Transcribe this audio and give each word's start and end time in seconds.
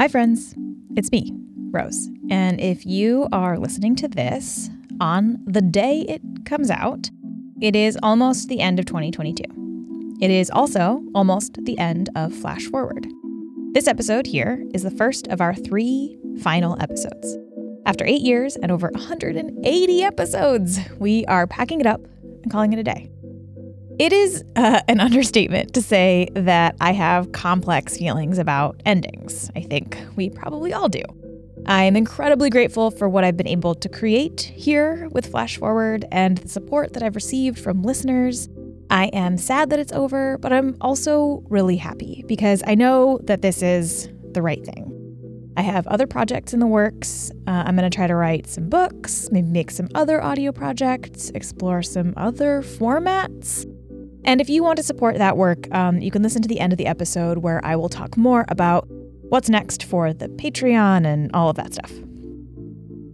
Hi, 0.00 0.08
friends. 0.08 0.54
It's 0.96 1.12
me, 1.12 1.30
Rose. 1.72 2.08
And 2.30 2.58
if 2.58 2.86
you 2.86 3.28
are 3.32 3.58
listening 3.58 3.96
to 3.96 4.08
this 4.08 4.70
on 4.98 5.42
the 5.44 5.60
day 5.60 6.06
it 6.08 6.22
comes 6.46 6.70
out, 6.70 7.10
it 7.60 7.76
is 7.76 7.98
almost 8.02 8.48
the 8.48 8.60
end 8.60 8.78
of 8.78 8.86
2022. 8.86 9.44
It 10.22 10.30
is 10.30 10.50
also 10.50 11.02
almost 11.14 11.62
the 11.66 11.76
end 11.76 12.08
of 12.16 12.32
Flash 12.32 12.64
Forward. 12.64 13.08
This 13.74 13.86
episode 13.86 14.26
here 14.26 14.64
is 14.72 14.84
the 14.84 14.90
first 14.90 15.26
of 15.26 15.42
our 15.42 15.54
three 15.54 16.18
final 16.42 16.80
episodes. 16.80 17.36
After 17.84 18.06
eight 18.06 18.22
years 18.22 18.56
and 18.56 18.72
over 18.72 18.88
180 18.94 20.02
episodes, 20.02 20.78
we 20.98 21.26
are 21.26 21.46
packing 21.46 21.78
it 21.78 21.86
up 21.86 22.00
and 22.42 22.50
calling 22.50 22.72
it 22.72 22.78
a 22.78 22.82
day. 22.82 23.10
It 24.00 24.14
is 24.14 24.42
uh, 24.56 24.80
an 24.88 24.98
understatement 24.98 25.74
to 25.74 25.82
say 25.82 26.30
that 26.32 26.74
I 26.80 26.92
have 26.92 27.32
complex 27.32 27.98
feelings 27.98 28.38
about 28.38 28.80
endings. 28.86 29.50
I 29.54 29.60
think 29.60 29.98
we 30.16 30.30
probably 30.30 30.72
all 30.72 30.88
do. 30.88 31.02
I'm 31.66 31.96
incredibly 31.96 32.48
grateful 32.48 32.90
for 32.90 33.10
what 33.10 33.24
I've 33.24 33.36
been 33.36 33.46
able 33.46 33.74
to 33.74 33.90
create 33.90 34.40
here 34.40 35.06
with 35.12 35.26
Flash 35.26 35.58
Forward 35.58 36.06
and 36.10 36.38
the 36.38 36.48
support 36.48 36.94
that 36.94 37.02
I've 37.02 37.14
received 37.14 37.58
from 37.58 37.82
listeners. 37.82 38.48
I 38.88 39.08
am 39.08 39.36
sad 39.36 39.68
that 39.68 39.78
it's 39.78 39.92
over, 39.92 40.38
but 40.38 40.50
I'm 40.50 40.78
also 40.80 41.44
really 41.50 41.76
happy 41.76 42.24
because 42.26 42.62
I 42.66 42.76
know 42.76 43.20
that 43.24 43.42
this 43.42 43.60
is 43.60 44.08
the 44.32 44.40
right 44.40 44.64
thing. 44.64 45.52
I 45.58 45.60
have 45.62 45.86
other 45.88 46.06
projects 46.06 46.54
in 46.54 46.60
the 46.60 46.66
works. 46.66 47.30
Uh, 47.46 47.64
I'm 47.66 47.76
going 47.76 47.90
to 47.90 47.94
try 47.94 48.06
to 48.06 48.14
write 48.14 48.46
some 48.46 48.70
books, 48.70 49.28
maybe 49.30 49.48
make 49.48 49.70
some 49.70 49.90
other 49.94 50.22
audio 50.22 50.52
projects, 50.52 51.28
explore 51.34 51.82
some 51.82 52.14
other 52.16 52.62
formats. 52.62 53.66
And 54.24 54.40
if 54.40 54.48
you 54.48 54.62
want 54.62 54.76
to 54.76 54.82
support 54.82 55.16
that 55.18 55.36
work, 55.36 55.72
um, 55.74 56.00
you 56.00 56.10
can 56.10 56.22
listen 56.22 56.42
to 56.42 56.48
the 56.48 56.60
end 56.60 56.72
of 56.72 56.76
the 56.76 56.86
episode 56.86 57.38
where 57.38 57.64
I 57.64 57.76
will 57.76 57.88
talk 57.88 58.16
more 58.16 58.44
about 58.48 58.86
what's 59.30 59.48
next 59.48 59.84
for 59.84 60.12
the 60.12 60.28
Patreon 60.28 61.06
and 61.06 61.30
all 61.32 61.48
of 61.48 61.56
that 61.56 61.72
stuff. 61.72 61.92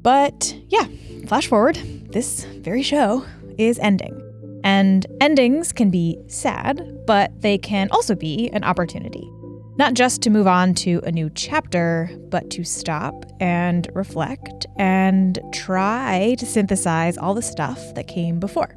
But 0.02 0.56
yeah, 0.68 0.86
flash 1.26 1.46
forward, 1.46 1.76
this 2.10 2.44
very 2.44 2.82
show 2.82 3.24
is 3.58 3.78
ending. 3.78 4.22
And 4.64 5.06
endings 5.20 5.72
can 5.72 5.90
be 5.90 6.18
sad, 6.26 6.82
but 7.06 7.41
they 7.41 7.58
can 7.58 7.88
also 7.92 8.14
be 8.14 8.48
an 8.50 8.64
opportunity. 8.64 9.30
Not 9.78 9.94
just 9.94 10.22
to 10.22 10.30
move 10.30 10.46
on 10.46 10.74
to 10.74 11.00
a 11.04 11.12
new 11.12 11.30
chapter, 11.34 12.10
but 12.30 12.50
to 12.50 12.64
stop 12.64 13.26
and 13.41 13.88
reflect 13.94 14.66
and 14.78 15.38
try 15.52 16.34
to 16.38 16.46
synthesize 16.46 17.18
all 17.18 17.34
the 17.34 17.42
stuff 17.42 17.94
that 17.94 18.08
came 18.08 18.41
before. 18.41 18.74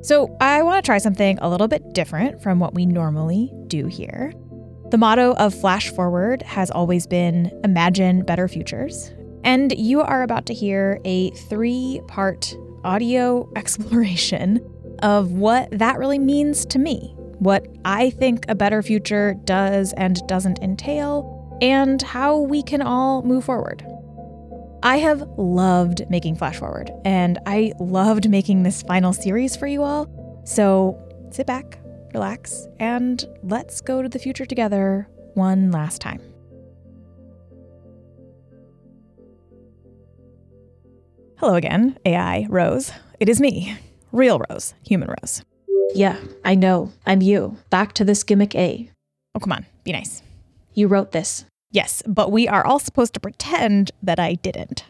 So, 0.00 0.36
I 0.40 0.62
want 0.62 0.82
to 0.82 0.86
try 0.86 0.98
something 0.98 1.38
a 1.40 1.48
little 1.48 1.68
bit 1.68 1.92
different 1.92 2.40
from 2.40 2.60
what 2.60 2.74
we 2.74 2.86
normally 2.86 3.52
do 3.66 3.86
here. 3.86 4.32
The 4.90 4.96
motto 4.96 5.34
of 5.34 5.52
Flash 5.52 5.90
Forward 5.90 6.40
has 6.42 6.70
always 6.70 7.06
been 7.06 7.52
Imagine 7.64 8.22
Better 8.22 8.48
Futures. 8.48 9.12
And 9.44 9.76
you 9.76 10.00
are 10.00 10.22
about 10.22 10.46
to 10.46 10.54
hear 10.54 11.00
a 11.04 11.30
three 11.30 12.00
part 12.08 12.54
audio 12.84 13.50
exploration 13.56 14.60
of 15.02 15.32
what 15.32 15.70
that 15.72 15.98
really 15.98 16.18
means 16.18 16.64
to 16.66 16.78
me, 16.78 17.14
what 17.38 17.66
I 17.84 18.10
think 18.10 18.44
a 18.48 18.54
better 18.54 18.82
future 18.82 19.34
does 19.44 19.92
and 19.94 20.26
doesn't 20.26 20.58
entail, 20.60 21.58
and 21.60 22.00
how 22.00 22.38
we 22.38 22.62
can 22.62 22.82
all 22.82 23.22
move 23.22 23.44
forward. 23.44 23.84
I 24.82 24.98
have 24.98 25.22
loved 25.36 26.08
making 26.08 26.36
Flash 26.36 26.58
Forward, 26.58 26.92
and 27.04 27.38
I 27.46 27.72
loved 27.80 28.30
making 28.30 28.62
this 28.62 28.82
final 28.82 29.12
series 29.12 29.56
for 29.56 29.66
you 29.66 29.82
all. 29.82 30.08
So 30.44 30.96
sit 31.30 31.48
back, 31.48 31.80
relax, 32.14 32.68
and 32.78 33.24
let's 33.42 33.80
go 33.80 34.02
to 34.02 34.08
the 34.08 34.20
future 34.20 34.46
together 34.46 35.08
one 35.34 35.72
last 35.72 36.00
time. 36.00 36.22
Hello 41.38 41.54
again, 41.54 41.98
AI 42.04 42.46
Rose. 42.48 42.92
It 43.18 43.28
is 43.28 43.40
me, 43.40 43.76
real 44.12 44.40
Rose, 44.48 44.74
human 44.84 45.08
Rose. 45.08 45.42
Yeah, 45.94 46.18
I 46.44 46.54
know. 46.54 46.92
I'm 47.04 47.20
you. 47.20 47.56
Back 47.70 47.94
to 47.94 48.04
this 48.04 48.22
gimmick 48.22 48.54
A. 48.54 48.90
Oh, 49.34 49.40
come 49.40 49.52
on, 49.52 49.66
be 49.82 49.90
nice. 49.90 50.22
You 50.74 50.86
wrote 50.86 51.10
this. 51.10 51.44
Yes, 51.70 52.02
but 52.06 52.32
we 52.32 52.48
are 52.48 52.64
all 52.66 52.78
supposed 52.78 53.14
to 53.14 53.20
pretend 53.20 53.90
that 54.02 54.18
I 54.18 54.34
didn't. 54.34 54.84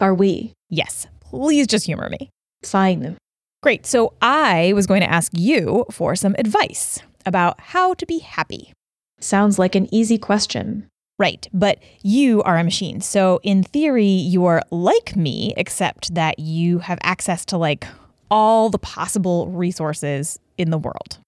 Are 0.00 0.14
we? 0.14 0.52
Yes, 0.68 1.06
please 1.20 1.66
just 1.66 1.86
humor 1.86 2.08
me. 2.08 2.30
Fine. 2.62 3.16
Great. 3.62 3.86
So 3.86 4.12
I 4.22 4.72
was 4.74 4.86
going 4.86 5.00
to 5.00 5.10
ask 5.10 5.32
you 5.34 5.84
for 5.90 6.14
some 6.14 6.34
advice 6.38 7.00
about 7.26 7.60
how 7.60 7.94
to 7.94 8.06
be 8.06 8.18
happy. 8.18 8.72
Sounds 9.20 9.58
like 9.58 9.74
an 9.74 9.92
easy 9.92 10.18
question. 10.18 10.86
Right, 11.18 11.48
but 11.52 11.82
you 12.02 12.44
are 12.44 12.56
a 12.56 12.62
machine. 12.62 13.00
So 13.00 13.40
in 13.42 13.64
theory, 13.64 14.06
you're 14.06 14.62
like 14.70 15.16
me, 15.16 15.52
except 15.56 16.14
that 16.14 16.38
you 16.38 16.78
have 16.78 16.98
access 17.02 17.44
to 17.46 17.58
like 17.58 17.88
all 18.30 18.70
the 18.70 18.78
possible 18.78 19.48
resources 19.48 20.38
in 20.56 20.70
the 20.70 20.78
world. 20.78 21.18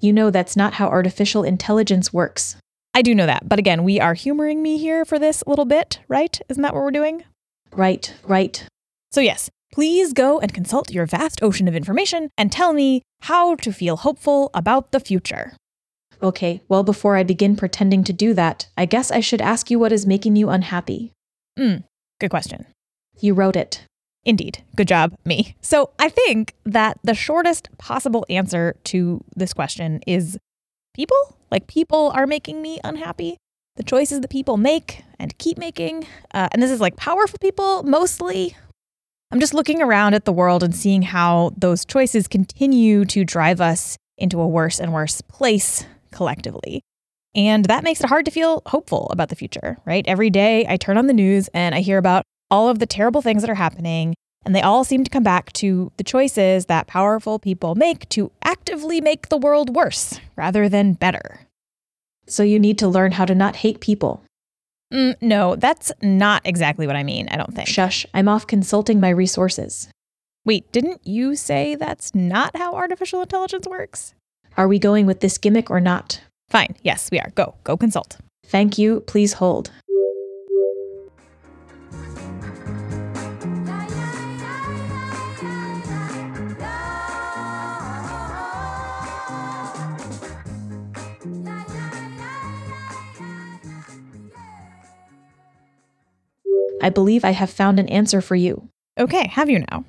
You 0.00 0.12
know 0.12 0.30
that's 0.30 0.56
not 0.56 0.74
how 0.74 0.88
artificial 0.88 1.42
intelligence 1.42 2.12
works. 2.12 2.56
I 2.94 3.02
do 3.02 3.14
know 3.14 3.26
that. 3.26 3.48
But 3.48 3.58
again, 3.58 3.84
we 3.84 4.00
are 4.00 4.14
humoring 4.14 4.62
me 4.62 4.78
here 4.78 5.04
for 5.04 5.18
this 5.18 5.44
little 5.46 5.64
bit, 5.64 6.00
right? 6.08 6.40
Isn't 6.48 6.62
that 6.62 6.74
what 6.74 6.82
we're 6.82 6.90
doing? 6.90 7.24
Right, 7.72 8.12
right. 8.24 8.64
So, 9.12 9.20
yes, 9.20 9.48
please 9.72 10.12
go 10.12 10.40
and 10.40 10.52
consult 10.52 10.90
your 10.90 11.06
vast 11.06 11.42
ocean 11.42 11.68
of 11.68 11.74
information 11.74 12.30
and 12.36 12.50
tell 12.50 12.72
me 12.72 13.02
how 13.22 13.54
to 13.56 13.72
feel 13.72 13.98
hopeful 13.98 14.50
about 14.54 14.92
the 14.92 15.00
future. 15.00 15.54
Okay, 16.22 16.60
well, 16.68 16.82
before 16.82 17.16
I 17.16 17.22
begin 17.22 17.56
pretending 17.56 18.04
to 18.04 18.12
do 18.12 18.34
that, 18.34 18.66
I 18.76 18.84
guess 18.84 19.10
I 19.10 19.20
should 19.20 19.40
ask 19.40 19.70
you 19.70 19.78
what 19.78 19.92
is 19.92 20.06
making 20.06 20.36
you 20.36 20.50
unhappy. 20.50 21.12
Hmm, 21.58 21.76
good 22.20 22.30
question. 22.30 22.66
You 23.20 23.34
wrote 23.34 23.56
it. 23.56 23.82
Indeed. 24.24 24.62
Good 24.76 24.88
job, 24.88 25.14
me. 25.24 25.56
So, 25.62 25.90
I 25.98 26.08
think 26.10 26.54
that 26.66 26.98
the 27.02 27.14
shortest 27.14 27.68
possible 27.78 28.26
answer 28.28 28.76
to 28.84 29.24
this 29.34 29.54
question 29.54 30.00
is 30.06 30.38
people. 30.94 31.36
Like, 31.50 31.66
people 31.66 32.12
are 32.14 32.26
making 32.26 32.62
me 32.62 32.80
unhappy. 32.84 33.36
The 33.76 33.82
choices 33.82 34.20
that 34.20 34.30
people 34.30 34.56
make 34.56 35.04
and 35.18 35.36
keep 35.38 35.58
making. 35.58 36.06
Uh, 36.34 36.48
and 36.52 36.62
this 36.62 36.70
is 36.70 36.80
like 36.80 36.96
powerful 36.96 37.38
people 37.40 37.82
mostly. 37.82 38.56
I'm 39.32 39.40
just 39.40 39.54
looking 39.54 39.80
around 39.80 40.14
at 40.14 40.24
the 40.24 40.32
world 40.32 40.62
and 40.62 40.74
seeing 40.74 41.02
how 41.02 41.52
those 41.56 41.84
choices 41.84 42.26
continue 42.26 43.04
to 43.06 43.24
drive 43.24 43.60
us 43.60 43.96
into 44.18 44.40
a 44.40 44.48
worse 44.48 44.80
and 44.80 44.92
worse 44.92 45.20
place 45.22 45.86
collectively. 46.10 46.82
And 47.34 47.64
that 47.66 47.84
makes 47.84 48.00
it 48.00 48.08
hard 48.08 48.24
to 48.24 48.32
feel 48.32 48.62
hopeful 48.66 49.08
about 49.10 49.28
the 49.28 49.36
future, 49.36 49.78
right? 49.84 50.04
Every 50.08 50.30
day 50.30 50.66
I 50.68 50.76
turn 50.76 50.98
on 50.98 51.06
the 51.06 51.12
news 51.12 51.48
and 51.54 51.74
I 51.74 51.80
hear 51.80 51.98
about 51.98 52.24
all 52.50 52.68
of 52.68 52.80
the 52.80 52.86
terrible 52.86 53.22
things 53.22 53.42
that 53.42 53.50
are 53.50 53.54
happening, 53.54 54.14
and 54.44 54.54
they 54.54 54.62
all 54.62 54.84
seem 54.84 55.04
to 55.04 55.10
come 55.10 55.22
back 55.22 55.52
to 55.54 55.92
the 55.96 56.04
choices 56.04 56.66
that 56.66 56.86
powerful 56.86 57.38
people 57.38 57.74
make 57.74 58.08
to 58.10 58.30
actively 58.42 59.00
make 59.00 59.28
the 59.28 59.36
world 59.36 59.74
worse 59.74 60.18
rather 60.36 60.68
than 60.68 60.94
better. 60.94 61.46
So 62.26 62.42
you 62.42 62.58
need 62.58 62.78
to 62.78 62.88
learn 62.88 63.12
how 63.12 63.24
to 63.24 63.34
not 63.34 63.56
hate 63.56 63.80
people. 63.80 64.22
Mm, 64.92 65.16
no, 65.20 65.56
that's 65.56 65.92
not 66.02 66.42
exactly 66.44 66.86
what 66.86 66.96
I 66.96 67.02
mean, 67.02 67.28
I 67.28 67.36
don't 67.36 67.54
think. 67.54 67.68
Shush, 67.68 68.06
I'm 68.14 68.28
off 68.28 68.46
consulting 68.46 68.98
my 69.00 69.10
resources. 69.10 69.88
Wait, 70.44 70.70
didn't 70.72 71.06
you 71.06 71.36
say 71.36 71.74
that's 71.74 72.14
not 72.14 72.56
how 72.56 72.74
artificial 72.74 73.20
intelligence 73.20 73.66
works? 73.68 74.14
Are 74.56 74.66
we 74.68 74.78
going 74.78 75.06
with 75.06 75.20
this 75.20 75.38
gimmick 75.38 75.70
or 75.70 75.80
not? 75.80 76.20
Fine, 76.48 76.76
yes, 76.82 77.10
we 77.10 77.20
are. 77.20 77.30
Go, 77.34 77.54
go 77.62 77.76
consult. 77.76 78.16
Thank 78.46 78.78
you. 78.78 79.00
Please 79.00 79.34
hold. 79.34 79.70
I 96.82 96.90
believe 96.90 97.24
I 97.24 97.30
have 97.30 97.50
found 97.50 97.78
an 97.78 97.88
answer 97.88 98.20
for 98.20 98.36
you. 98.36 98.68
Okay, 98.98 99.28
have 99.28 99.48
you 99.50 99.64
now? 99.70 99.84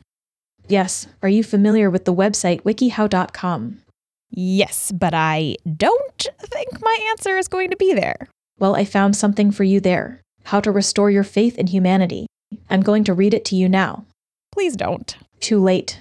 Yes. 0.67 1.07
Are 1.21 1.29
you 1.29 1.43
familiar 1.43 1.89
with 1.89 2.05
the 2.05 2.13
website 2.13 2.61
wikihow.com? 2.61 3.81
Yes, 4.29 4.91
but 4.91 5.13
I 5.13 5.57
don't 5.75 6.27
think 6.41 6.81
my 6.81 6.97
answer 7.09 7.37
is 7.37 7.47
going 7.47 7.69
to 7.71 7.75
be 7.75 7.93
there. 7.93 8.27
Well, 8.59 8.75
I 8.75 8.85
found 8.85 9.15
something 9.15 9.51
for 9.51 9.63
you 9.63 9.79
there 9.79 10.21
How 10.45 10.61
to 10.61 10.71
Restore 10.71 11.11
Your 11.11 11.23
Faith 11.23 11.57
in 11.57 11.67
Humanity. 11.67 12.27
I'm 12.69 12.81
going 12.81 13.03
to 13.05 13.13
read 13.13 13.33
it 13.33 13.43
to 13.45 13.55
you 13.55 13.67
now. 13.67 14.05
Please 14.51 14.75
don't. 14.75 15.15
Too 15.39 15.59
late. 15.59 15.99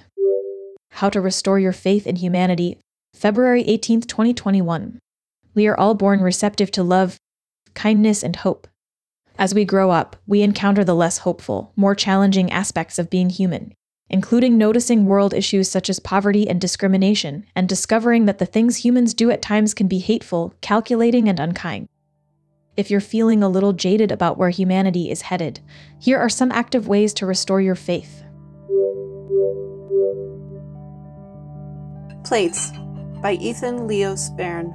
How 0.91 1.09
to 1.09 1.21
Restore 1.21 1.59
Your 1.59 1.73
Faith 1.73 2.05
in 2.05 2.17
Humanity, 2.17 2.77
February 3.13 3.63
18, 3.63 4.01
2021. 4.01 4.99
We 5.53 5.67
are 5.67 5.77
all 5.77 5.95
born 5.95 6.21
receptive 6.21 6.71
to 6.71 6.83
love, 6.83 7.17
kindness, 7.73 8.23
and 8.23 8.37
hope. 8.37 8.67
As 9.37 9.55
we 9.55 9.65
grow 9.65 9.91
up, 9.91 10.15
we 10.27 10.41
encounter 10.41 10.83
the 10.83 10.95
less 10.95 11.19
hopeful, 11.19 11.71
more 11.75 11.95
challenging 11.95 12.51
aspects 12.51 12.99
of 12.99 13.09
being 13.09 13.29
human, 13.29 13.73
including 14.09 14.57
noticing 14.57 15.05
world 15.05 15.33
issues 15.33 15.69
such 15.69 15.89
as 15.89 15.99
poverty 15.99 16.47
and 16.47 16.61
discrimination, 16.61 17.45
and 17.55 17.67
discovering 17.67 18.25
that 18.25 18.37
the 18.37 18.45
things 18.45 18.77
humans 18.77 19.13
do 19.13 19.31
at 19.31 19.41
times 19.41 19.73
can 19.73 19.87
be 19.87 19.99
hateful, 19.99 20.53
calculating, 20.61 21.27
and 21.27 21.39
unkind. 21.39 21.87
if 22.77 22.89
you're 22.89 23.01
feeling 23.01 23.43
a 23.43 23.49
little 23.49 23.73
jaded 23.73 24.11
about 24.11 24.37
where 24.37 24.49
humanity 24.49 25.11
is 25.11 25.23
headed, 25.23 25.59
here 25.99 26.17
are 26.17 26.29
some 26.29 26.51
active 26.51 26.87
ways 26.87 27.13
to 27.13 27.25
restore 27.25 27.61
your 27.61 27.75
faith. 27.75 28.23
Plates 32.23 32.71
by 33.21 33.33
Ethan 33.39 33.87
Leo 33.87 34.15
Sparn. 34.15 34.73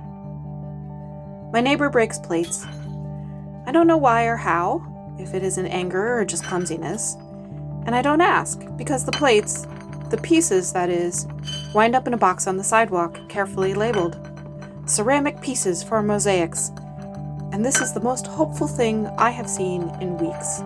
My 1.52 1.60
neighbor 1.60 1.88
breaks 1.88 2.18
plates. 2.18 2.66
I 3.66 3.72
don't 3.72 3.88
know 3.88 3.96
why 3.96 4.26
or 4.26 4.36
how, 4.36 4.80
if 5.18 5.34
it 5.34 5.42
is 5.42 5.58
in 5.58 5.66
anger 5.66 6.18
or 6.18 6.24
just 6.24 6.44
clumsiness. 6.44 7.16
And 7.84 7.96
I 7.96 8.02
don't 8.02 8.20
ask, 8.20 8.62
because 8.76 9.04
the 9.04 9.10
plates, 9.10 9.66
the 10.08 10.18
pieces 10.18 10.72
that 10.72 10.88
is, 10.88 11.26
wind 11.74 11.96
up 11.96 12.06
in 12.06 12.14
a 12.14 12.18
box 12.18 12.46
on 12.46 12.56
the 12.56 12.62
sidewalk, 12.62 13.18
carefully 13.28 13.74
labeled. 13.74 14.20
Ceramic 14.86 15.40
pieces 15.40 15.82
for 15.82 16.00
mosaics. 16.00 16.70
And 17.52 17.64
this 17.64 17.80
is 17.80 17.92
the 17.92 18.00
most 18.00 18.28
hopeful 18.28 18.68
thing 18.68 19.08
I 19.18 19.30
have 19.30 19.50
seen 19.50 19.82
in 20.00 20.16
weeks. 20.16 20.60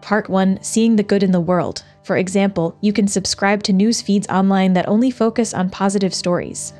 Part 0.00 0.28
1 0.28 0.58
Seeing 0.62 0.96
the 0.96 1.04
Good 1.04 1.22
in 1.22 1.30
the 1.30 1.40
World. 1.40 1.84
For 2.02 2.16
example, 2.16 2.76
you 2.80 2.92
can 2.92 3.06
subscribe 3.06 3.62
to 3.62 3.72
news 3.72 4.02
feeds 4.02 4.26
online 4.26 4.72
that 4.72 4.88
only 4.88 5.12
focus 5.12 5.54
on 5.54 5.70
positive 5.70 6.12
stories. 6.12 6.74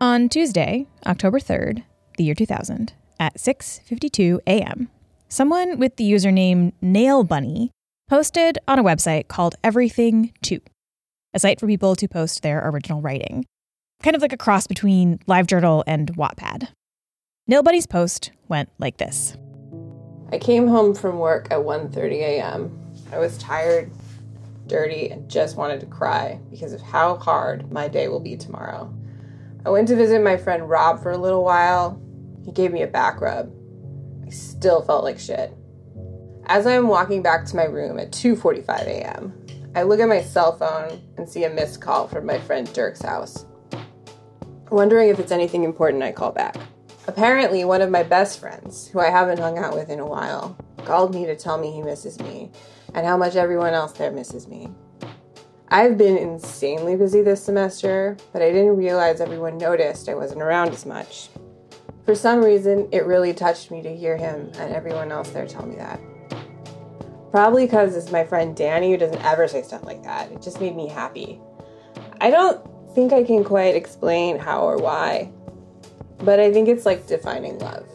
On 0.00 0.28
Tuesday, 0.28 0.86
October 1.06 1.40
3rd, 1.40 1.82
the 2.18 2.22
year 2.22 2.34
2000, 2.34 2.92
at 3.18 3.34
6:52 3.34 4.38
a.m., 4.46 4.88
someone 5.28 5.76
with 5.76 5.96
the 5.96 6.08
username 6.08 6.72
Nail 6.80 7.24
Bunny 7.24 7.72
posted 8.08 8.58
on 8.68 8.78
a 8.78 8.84
website 8.84 9.26
called 9.26 9.56
Everything 9.64 10.32
2, 10.42 10.60
a 11.34 11.40
site 11.40 11.58
for 11.58 11.66
people 11.66 11.96
to 11.96 12.06
post 12.06 12.44
their 12.44 12.68
original 12.68 13.00
writing, 13.00 13.44
kind 14.00 14.14
of 14.14 14.22
like 14.22 14.32
a 14.32 14.36
cross 14.36 14.68
between 14.68 15.18
LiveJournal 15.26 15.82
and 15.84 16.14
Wattpad. 16.14 16.68
Nail 17.48 17.64
Bunny's 17.64 17.88
post 17.88 18.30
went 18.46 18.68
like 18.78 18.98
this. 18.98 19.36
I 20.30 20.38
came 20.38 20.68
home 20.68 20.94
from 20.94 21.18
work 21.18 21.48
at 21.50 21.58
1:30 21.58 22.20
a.m. 22.20 22.94
I 23.10 23.18
was 23.18 23.36
tired, 23.38 23.90
dirty, 24.68 25.10
and 25.10 25.28
just 25.28 25.56
wanted 25.56 25.80
to 25.80 25.86
cry 25.86 26.38
because 26.52 26.72
of 26.72 26.82
how 26.82 27.16
hard 27.16 27.72
my 27.72 27.88
day 27.88 28.06
will 28.06 28.20
be 28.20 28.36
tomorrow. 28.36 28.94
I 29.68 29.70
went 29.70 29.88
to 29.88 29.96
visit 29.96 30.22
my 30.22 30.38
friend 30.38 30.66
Rob 30.66 31.02
for 31.02 31.10
a 31.10 31.18
little 31.18 31.44
while. 31.44 32.00
He 32.42 32.52
gave 32.52 32.72
me 32.72 32.80
a 32.80 32.86
back 32.86 33.20
rub. 33.20 33.52
I 34.26 34.30
still 34.30 34.80
felt 34.80 35.04
like 35.04 35.18
shit. 35.18 35.52
As 36.46 36.66
I 36.66 36.72
am 36.72 36.88
walking 36.88 37.22
back 37.22 37.44
to 37.44 37.56
my 37.56 37.64
room 37.64 37.98
at 37.98 38.10
2:45 38.10 38.86
a.m., 38.86 39.46
I 39.76 39.82
look 39.82 40.00
at 40.00 40.08
my 40.08 40.22
cell 40.22 40.56
phone 40.56 41.02
and 41.18 41.28
see 41.28 41.44
a 41.44 41.50
missed 41.50 41.82
call 41.82 42.08
from 42.08 42.24
my 42.24 42.38
friend 42.38 42.72
Dirk's 42.72 43.02
house. 43.02 43.44
Wondering 44.70 45.10
if 45.10 45.18
it's 45.18 45.32
anything 45.32 45.64
important, 45.64 46.02
I 46.02 46.12
call 46.12 46.32
back. 46.32 46.56
Apparently, 47.06 47.66
one 47.66 47.82
of 47.82 47.90
my 47.90 48.04
best 48.04 48.40
friends, 48.40 48.88
who 48.88 49.00
I 49.00 49.10
haven't 49.10 49.38
hung 49.38 49.58
out 49.58 49.74
with 49.74 49.90
in 49.90 50.00
a 50.00 50.06
while, 50.06 50.56
called 50.86 51.14
me 51.14 51.26
to 51.26 51.36
tell 51.36 51.58
me 51.58 51.72
he 51.72 51.82
misses 51.82 52.18
me 52.20 52.50
and 52.94 53.04
how 53.06 53.18
much 53.18 53.36
everyone 53.36 53.74
else 53.74 53.92
there 53.92 54.10
misses 54.10 54.48
me. 54.48 54.70
I've 55.70 55.98
been 55.98 56.16
insanely 56.16 56.96
busy 56.96 57.20
this 57.20 57.44
semester, 57.44 58.16
but 58.32 58.40
I 58.40 58.50
didn't 58.50 58.76
realize 58.76 59.20
everyone 59.20 59.58
noticed 59.58 60.08
I 60.08 60.14
wasn't 60.14 60.40
around 60.40 60.70
as 60.70 60.86
much. 60.86 61.28
For 62.06 62.14
some 62.14 62.42
reason, 62.42 62.88
it 62.90 63.04
really 63.04 63.34
touched 63.34 63.70
me 63.70 63.82
to 63.82 63.94
hear 63.94 64.16
him 64.16 64.50
and 64.54 64.74
everyone 64.74 65.12
else 65.12 65.28
there 65.28 65.46
tell 65.46 65.66
me 65.66 65.76
that. 65.76 66.00
Probably 67.30 67.66
because 67.66 67.94
it's 67.94 68.10
my 68.10 68.24
friend 68.24 68.56
Danny 68.56 68.92
who 68.92 68.96
doesn't 68.96 69.22
ever 69.22 69.46
say 69.46 69.60
stuff 69.60 69.84
like 69.84 70.02
that. 70.04 70.32
It 70.32 70.40
just 70.40 70.58
made 70.58 70.74
me 70.74 70.88
happy. 70.88 71.38
I 72.18 72.30
don't 72.30 72.66
think 72.94 73.12
I 73.12 73.22
can 73.22 73.44
quite 73.44 73.74
explain 73.74 74.38
how 74.38 74.62
or 74.62 74.78
why, 74.78 75.30
but 76.20 76.40
I 76.40 76.50
think 76.50 76.68
it's 76.68 76.86
like 76.86 77.06
defining 77.06 77.58
love. 77.58 77.86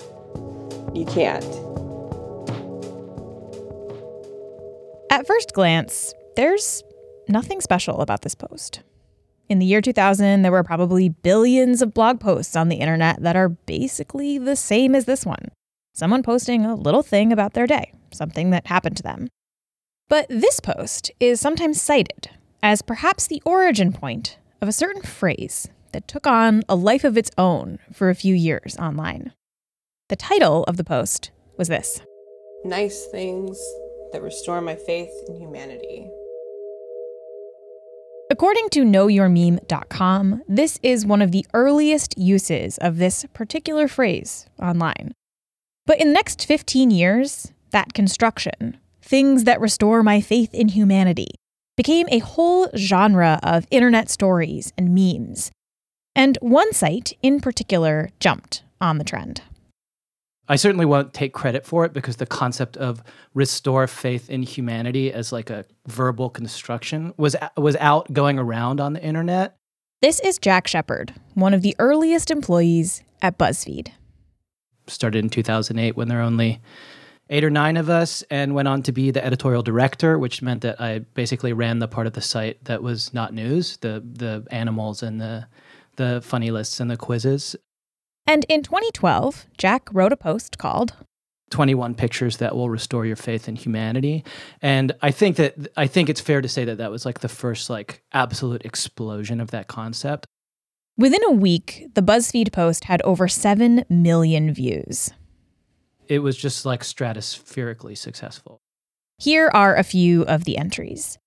You 0.94 1.06
can't. 1.06 1.44
At 5.10 5.25
first 5.25 5.54
glance, 5.54 6.14
there's 6.36 6.84
nothing 7.28 7.62
special 7.62 8.02
about 8.02 8.22
this 8.22 8.36
post. 8.36 8.81
In 9.50 9.60
the 9.60 9.66
year 9.66 9.81
2000, 9.81 10.42
there 10.42 10.52
were 10.52 10.64
probably 10.64 11.10
billions 11.10 11.81
of 11.81 11.94
blog 11.94 12.20
posts 12.20 12.56
on 12.56 12.70
the 12.70 12.78
internet 12.78 13.22
that 13.22 13.36
are 13.36 13.50
basically 13.50 14.38
the 14.38 14.56
same 14.56 14.96
as 14.96 15.06
this 15.06 15.25
one. 15.25 15.50
Someone 15.94 16.24
posting 16.24 16.66
a 16.66 16.75
little 16.75 17.04
thing 17.04 17.31
about 17.31 17.54
their 17.54 17.68
day, 17.68 17.94
something 18.12 18.50
that 18.50 18.68
happened 18.68 18.98
to 18.98 19.04
them. 19.04 19.28
But 20.10 20.28
this 20.30 20.60
post 20.60 21.12
is 21.20 21.40
sometimes 21.40 21.81
cited 21.81 22.30
as 22.62 22.81
perhaps 22.81 23.28
the 23.28 23.42
origin 23.46 23.92
point 23.92 24.38
of 24.62 24.68
a 24.68 24.74
certain 24.74 25.02
phrase 25.02 25.68
that 25.92 26.08
took 26.08 26.25
on 26.25 26.64
a 26.68 26.75
life 26.75 27.04
of 27.04 27.18
its 27.18 27.31
own 27.38 27.80
for 27.92 28.10
a 28.10 28.16
few 28.16 28.34
years 28.34 28.78
online. 28.78 29.34
The 30.10 30.16
title 30.16 30.64
of 30.64 30.78
the 30.78 30.84
post 30.84 31.31
was 31.58 31.68
this 31.68 32.02
Nice 32.66 33.06
things 33.12 33.60
that 34.14 34.22
restore 34.22 34.62
my 34.62 34.75
faith 34.75 35.12
in 35.28 35.36
humanity. 35.36 36.10
According 38.33 38.69
to 38.69 38.80
knowyourmeme.com, 38.80 40.41
this 40.47 40.80
is 40.81 41.06
one 41.06 41.21
of 41.21 41.31
the 41.31 41.45
earliest 41.53 42.18
uses 42.18 42.80
of 42.80 42.97
this 42.97 43.27
particular 43.31 43.88
phrase 43.88 44.47
online. 44.59 45.13
But 45.85 46.01
in 46.01 46.07
the 46.07 46.13
next 46.15 46.47
15 46.47 46.89
years, 46.89 47.51
that 47.69 47.94
construction, 47.94 48.77
things 49.03 49.44
that 49.44 49.62
restore 49.62 50.01
my 50.01 50.19
faith 50.19 50.51
in 50.51 50.69
humanity, 50.69 51.35
became 51.77 52.07
a 52.09 52.25
whole 52.25 52.69
genre 52.75 53.39
of 53.44 53.68
internet 53.69 54.09
stories 54.09 54.74
and 54.79 54.95
memes. 54.95 55.51
And 56.15 56.39
one 56.41 56.74
site 56.74 57.13
in 57.21 57.39
particular 57.39 58.09
jumped 58.19 58.63
on 58.81 58.97
the 58.97 59.03
trend. 59.03 59.44
I 60.53 60.55
certainly 60.55 60.85
won't 60.85 61.15
take 61.15 61.33
credit 61.33 61.65
for 61.65 61.83
it 61.83 61.94
because 61.94 62.17
the 62.17 62.27
concept 62.27 62.77
of 62.77 63.01
restore 63.33 63.88
faith 63.88 64.29
in 64.29 64.44
humanity 64.44 65.11
as 65.11 65.31
like 65.31 65.50
a 65.50 65.65
verbal 65.88 66.29
construction 66.29 67.11
was 67.17 67.35
was 67.57 67.75
out 67.77 68.13
going 68.13 68.38
around 68.38 68.79
on 68.79 68.94
the 68.94 69.03
internet. 69.03 69.57
This 70.03 70.19
is 70.19 70.38
Jack 70.38 70.67
Shepherd, 70.67 71.11
one 71.33 71.55
of 71.55 71.63
the 71.63 71.75
earliest 71.79 72.29
employees 72.29 73.01
at 73.19 73.39
BuzzFeed. 73.39 73.94
Started 74.85 75.23
in 75.23 75.31
2008 75.31 75.97
when 75.97 76.07
there 76.07 76.19
were 76.19 76.23
only 76.23 76.61
eight 77.31 77.44
or 77.44 77.50
nine 77.50 77.75
of 77.75 77.89
us, 77.89 78.23
and 78.29 78.53
went 78.53 78.67
on 78.67 78.83
to 78.83 78.91
be 78.91 79.09
the 79.09 79.25
editorial 79.25 79.63
director, 79.63 80.19
which 80.19 80.44
meant 80.44 80.61
that 80.61 80.79
I 80.79 81.00
basically 81.00 81.53
ran 81.53 81.79
the 81.79 81.88
part 81.88 82.05
of 82.05 82.13
the 82.13 82.22
site 82.22 82.63
that 82.65 82.83
was 82.83 83.12
not 83.12 83.33
news, 83.33 83.77
the 83.77 84.03
the 84.05 84.45
animals 84.51 85.01
and 85.01 85.19
the 85.19 85.48
the 85.95 86.22
funny 86.24 86.51
lists 86.51 86.79
and 86.79 86.91
the 86.91 86.98
quizzes. 86.98 87.55
And 88.25 88.46
in 88.48 88.63
2012, 88.63 89.48
Jack 89.58 89.89
wrote 89.92 90.13
a 90.13 90.18
post 90.18 90.58
called 90.58 90.94
21 91.53 91.94
pictures 91.94 92.38
that 92.38 92.56
will 92.56 92.70
restore 92.70 93.06
your 93.06 93.15
faith 93.15 93.48
in 93.48 93.56
humanity. 93.56 94.24
And 94.62 94.92
i 95.03 95.12
think 95.12 95.36
that 95.36 95.56
i 95.77 95.86
think 95.86 96.10
it's 96.10 96.20
fair 96.20 96.42
to 96.42 96.50
say 96.50 96.65
that 96.65 96.80
that 96.80 96.89
was 96.89 97.06
like 97.06 97.20
the 97.20 97.30
first 97.30 97.70
like 97.70 98.01
absolute 98.12 98.65
explosion 98.65 99.39
of 99.39 99.51
that 99.51 99.68
concept. 99.68 100.25
Within 100.98 101.24
a 101.25 101.32
week 101.32 101.86
the 101.94 102.01
buzzfeed 102.01 102.51
post 102.51 102.86
had 102.86 103.03
over 103.03 103.27
7 103.27 103.86
million 103.88 104.51
views. 104.51 105.12
It 106.08 106.20
was 106.20 106.36
just 106.36 106.65
like 106.65 106.82
stratospherically 106.82 107.98
successful. 107.98 108.60
Here 109.20 109.50
are 109.53 109.75
a 109.75 109.84
few 109.84 110.24
of 110.24 110.46
the 110.46 110.58
entries 110.58 111.20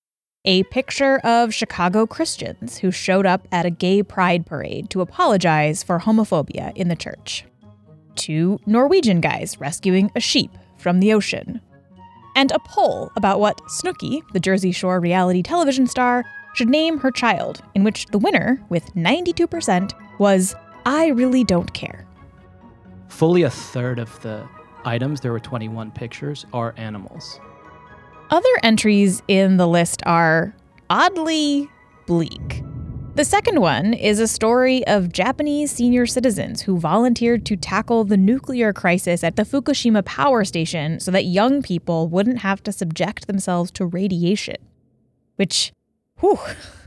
a 0.45 0.63
picture 0.63 1.17
of 1.19 1.53
Chicago 1.53 2.05
Christians 2.05 2.77
who 2.77 2.91
showed 2.91 3.25
up 3.25 3.47
at 3.51 3.65
a 3.65 3.69
gay 3.69 4.01
pride 4.01 4.45
parade 4.45 4.89
to 4.91 5.01
apologize 5.01 5.83
for 5.83 5.99
homophobia 5.99 6.75
in 6.75 6.87
the 6.87 6.95
church. 6.95 7.45
Two 8.15 8.59
Norwegian 8.65 9.21
guys 9.21 9.59
rescuing 9.59 10.11
a 10.15 10.19
sheep 10.19 10.51
from 10.77 10.99
the 10.99 11.13
ocean. 11.13 11.61
And 12.35 12.51
a 12.51 12.59
poll 12.59 13.11
about 13.15 13.39
what 13.39 13.61
Snooki, 13.67 14.21
the 14.31 14.39
Jersey 14.39 14.71
Shore 14.71 14.99
reality 14.99 15.41
television 15.41 15.87
star, 15.87 16.23
should 16.53 16.69
name 16.69 16.97
her 16.99 17.11
child, 17.11 17.61
in 17.75 17.83
which 17.83 18.05
the 18.07 18.17
winner, 18.17 18.63
with 18.69 18.85
92%, 18.95 19.91
was 20.19 20.55
I 20.85 21.07
really 21.07 21.43
don't 21.43 21.73
care. 21.73 22.07
Fully 23.09 23.43
a 23.43 23.49
third 23.49 23.99
of 23.99 24.21
the 24.21 24.47
items, 24.85 25.19
there 25.19 25.31
were 25.31 25.39
21 25.39 25.91
pictures, 25.91 26.45
are 26.53 26.73
animals. 26.77 27.39
Other 28.29 28.49
entries 28.61 29.21
in 29.29 29.55
the 29.55 29.67
list 29.67 30.03
are 30.05 30.53
oddly 30.89 31.69
bleak. 32.07 32.61
The 33.15 33.23
second 33.23 33.61
one 33.61 33.93
is 33.93 34.19
a 34.19 34.27
story 34.27 34.85
of 34.85 35.13
Japanese 35.13 35.71
senior 35.71 36.05
citizens 36.05 36.61
who 36.61 36.77
volunteered 36.77 37.45
to 37.45 37.55
tackle 37.55 38.03
the 38.03 38.17
nuclear 38.17 38.73
crisis 38.73 39.23
at 39.23 39.37
the 39.37 39.43
Fukushima 39.43 40.03
power 40.03 40.43
station 40.43 40.99
so 40.99 41.09
that 41.11 41.23
young 41.23 41.61
people 41.61 42.09
wouldn't 42.09 42.39
have 42.39 42.61
to 42.63 42.73
subject 42.73 43.27
themselves 43.27 43.71
to 43.71 43.85
radiation. 43.85 44.57
Which, 45.37 45.71
whew, 46.19 46.37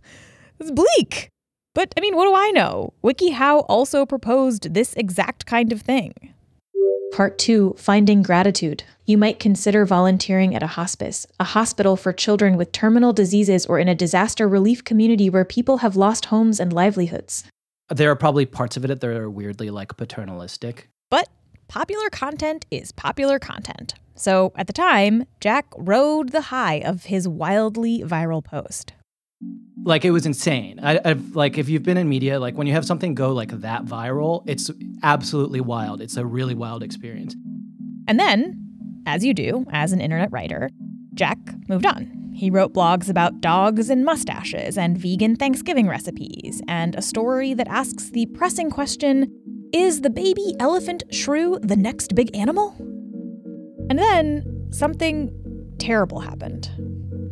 is 0.61 0.71
bleak. 0.71 1.31
But 1.75 1.95
I 1.97 2.01
mean, 2.01 2.17
what 2.17 2.27
do 2.27 2.35
I 2.35 2.51
know? 2.51 2.93
WikiHow 3.03 3.65
also 3.67 4.05
proposed 4.05 4.75
this 4.75 4.93
exact 4.95 5.47
kind 5.47 5.73
of 5.73 5.81
thing. 5.81 6.13
Part 7.13 7.39
2 7.39 7.77
Finding 7.79 8.23
Gratitude. 8.23 8.85
You 9.11 9.19
might 9.19 9.41
consider 9.41 9.85
volunteering 9.85 10.55
at 10.55 10.63
a 10.63 10.69
hospice, 10.69 11.27
a 11.41 11.43
hospital 11.43 11.97
for 11.97 12.13
children 12.13 12.57
with 12.57 12.71
terminal 12.71 13.13
diseases, 13.13 13.67
or 13.67 13.81
in 13.81 13.89
a 13.89 13.95
disaster 13.97 14.47
relief 14.47 14.85
community 14.85 15.29
where 15.29 15.45
people 15.45 15.79
have 15.79 15.97
lost 15.97 16.27
homes 16.27 16.61
and 16.61 16.73
livelihoods. 16.73 17.43
There 17.89 18.09
are 18.09 18.15
probably 18.15 18.47
parts 18.47 18.77
of 18.77 18.85
it 18.85 19.01
that 19.01 19.05
are 19.05 19.29
weirdly 19.29 19.69
like 19.69 19.97
paternalistic. 19.97 20.91
But 21.11 21.29
popular 21.67 22.09
content 22.09 22.67
is 22.71 22.93
popular 22.93 23.41
content. 23.41 23.95
So 24.15 24.53
at 24.55 24.69
the 24.69 24.73
time, 24.73 25.25
Jack 25.41 25.67
rode 25.77 26.29
the 26.29 26.43
high 26.43 26.77
of 26.77 27.07
his 27.07 27.27
wildly 27.27 28.05
viral 28.05 28.45
post. 28.45 28.93
Like 29.83 30.05
it 30.05 30.13
was 30.13 30.25
insane. 30.25 30.79
I, 30.81 31.01
I've, 31.05 31.35
like 31.35 31.59
if 31.59 31.69
you've 31.69 31.83
been 31.83 31.97
in 31.97 32.09
media, 32.09 32.39
like 32.39 32.55
when 32.55 32.69
you 32.69 32.75
have 32.75 32.87
something 32.87 33.17
go 33.17 33.33
like 33.33 33.51
that 33.51 33.85
viral, 33.87 34.45
it's 34.47 34.71
absolutely 35.03 35.61
wild. 35.61 36.01
It's 36.01 36.17
a 36.17 36.25
really 36.25 36.55
wild 36.55 36.85
experience. 36.85 37.35
And 38.07 38.21
then, 38.21 38.69
as 39.07 39.25
you 39.25 39.35
do 39.35 39.67
as 39.73 39.93
an 39.93 40.01
internet 40.01 40.31
writer, 40.33 40.71
Jack 41.15 41.39
moved 41.69 41.87
on. 41.87 42.33
He 42.35 42.51
wrote 42.51 42.73
blogs 42.73 43.09
about 43.09 43.41
dogs 43.41 43.91
and 43.91 44.05
mustaches 44.05 44.79
and 44.79 44.97
vegan 44.97 45.37
Thanksgiving 45.37 45.89
recipes, 45.89 46.63
and 46.69 46.95
a 46.95 47.03
story 47.03 47.55
that 47.55 47.69
asks 47.69 48.11
the 48.11 48.27
pressing 48.27 48.71
question 48.71 49.31
Is 49.73 50.01
the 50.01 50.11
baby 50.11 50.55
elephant 50.59 51.03
shrew 51.11 51.59
the 51.61 51.77
next 51.77 52.15
big 52.15 52.35
animal? 52.35 52.75
And 53.91 53.99
then 53.99 54.69
something 54.71 55.31
terrible 55.79 56.21
happened. 56.21 56.71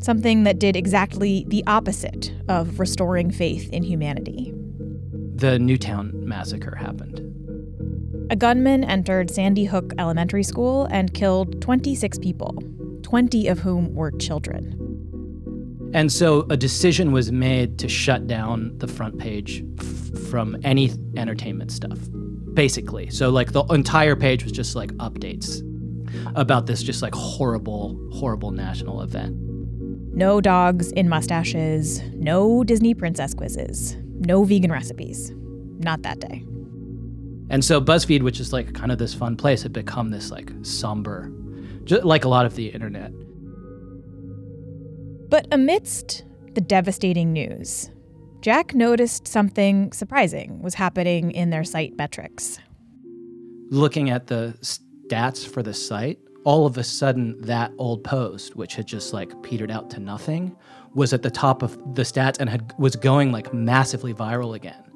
Something 0.00 0.44
that 0.44 0.58
did 0.58 0.76
exactly 0.76 1.44
the 1.48 1.64
opposite 1.66 2.32
of 2.48 2.78
restoring 2.78 3.30
faith 3.30 3.72
in 3.72 3.82
humanity. 3.82 4.52
The 5.34 5.58
Newtown 5.58 6.12
massacre 6.26 6.75
happened. 6.75 7.27
A 8.30 8.37
gunman 8.37 8.85
entered 8.85 9.30
Sandy 9.30 9.64
Hook 9.64 9.94
Elementary 9.99 10.42
School 10.42 10.87
and 10.90 11.14
killed 11.14 11.62
26 11.62 12.18
people, 12.18 12.62
20 13.02 13.49
of 13.49 13.58
whom 13.58 13.94
were 13.94 14.11
children. 14.11 14.75
And 15.94 16.12
so 16.12 16.47
a 16.50 16.56
decision 16.56 17.12
was 17.12 17.32
made 17.32 17.78
to 17.78 17.88
shut 17.88 18.26
down 18.26 18.76
the 18.76 18.87
front 18.87 19.18
page 19.18 19.64
f- 19.78 20.20
from 20.28 20.58
any 20.62 20.92
entertainment 21.16 21.73
stuff, 21.73 21.99
basically. 22.52 23.08
So, 23.08 23.30
like, 23.30 23.52
the 23.52 23.64
entire 23.70 24.14
page 24.14 24.44
was 24.44 24.52
just 24.52 24.76
like 24.76 24.90
updates 24.99 25.64
about 26.37 26.66
this 26.66 26.82
just 26.82 27.00
like 27.00 27.14
horrible, 27.14 27.99
horrible 28.12 28.50
national 28.50 29.00
event. 29.00 29.37
No 30.14 30.42
dogs 30.42 30.92
in 30.92 31.08
mustaches, 31.08 32.02
no 32.12 32.62
Disney 32.62 32.92
princess 32.92 33.32
quizzes, 33.32 33.97
no 34.18 34.44
vegan 34.44 34.70
recipes. 34.70 35.32
Not 35.78 36.02
that 36.02 36.20
day. 36.20 36.44
And 37.50 37.64
so 37.64 37.80
BuzzFeed, 37.80 38.22
which 38.22 38.40
is 38.40 38.52
like 38.52 38.74
kind 38.74 38.92
of 38.92 38.98
this 38.98 39.14
fun 39.14 39.36
place, 39.36 39.62
had 39.62 39.72
become 39.72 40.10
this 40.10 40.30
like 40.30 40.52
somber, 40.62 41.32
just 41.84 42.04
like 42.04 42.24
a 42.24 42.28
lot 42.28 42.46
of 42.46 42.56
the 42.56 42.68
internet. 42.68 43.12
But 45.30 45.46
amidst 45.52 46.24
the 46.54 46.60
devastating 46.60 47.32
news, 47.32 47.90
Jack 48.40 48.74
noticed 48.74 49.26
something 49.26 49.92
surprising 49.92 50.62
was 50.62 50.74
happening 50.74 51.32
in 51.32 51.50
their 51.50 51.64
site 51.64 51.96
metrics. 51.96 52.58
Looking 53.70 54.10
at 54.10 54.28
the 54.28 54.56
stats 54.60 55.46
for 55.46 55.62
the 55.62 55.74
site, 55.74 56.18
all 56.44 56.66
of 56.66 56.78
a 56.78 56.84
sudden 56.84 57.38
that 57.42 57.72
old 57.78 58.04
post, 58.04 58.56
which 58.56 58.74
had 58.74 58.86
just 58.86 59.12
like 59.12 59.42
petered 59.42 59.70
out 59.70 59.90
to 59.90 60.00
nothing, 60.00 60.56
was 60.94 61.12
at 61.12 61.22
the 61.22 61.30
top 61.30 61.62
of 61.62 61.76
the 61.94 62.02
stats 62.02 62.38
and 62.40 62.48
had 62.48 62.72
was 62.78 62.96
going 62.96 63.32
like 63.32 63.52
massively 63.52 64.14
viral 64.14 64.54
again. 64.54 64.88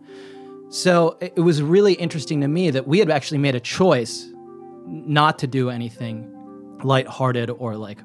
So 0.73 1.19
it 1.21 1.37
was 1.37 1.61
really 1.61 1.93
interesting 1.93 2.41
to 2.41 2.49
me 2.49 2.71
that 2.71 2.89
we 2.89 2.99
had 2.99 3.11
actually 3.11 3.37
made 3.37 3.55
a 3.55 3.61
choice 3.61 4.33
not 4.87 5.39
to 5.41 5.47
do 5.47 5.69
anything 5.69 6.27
lighthearted 6.83 7.51
or 7.51 7.77
like 7.77 7.99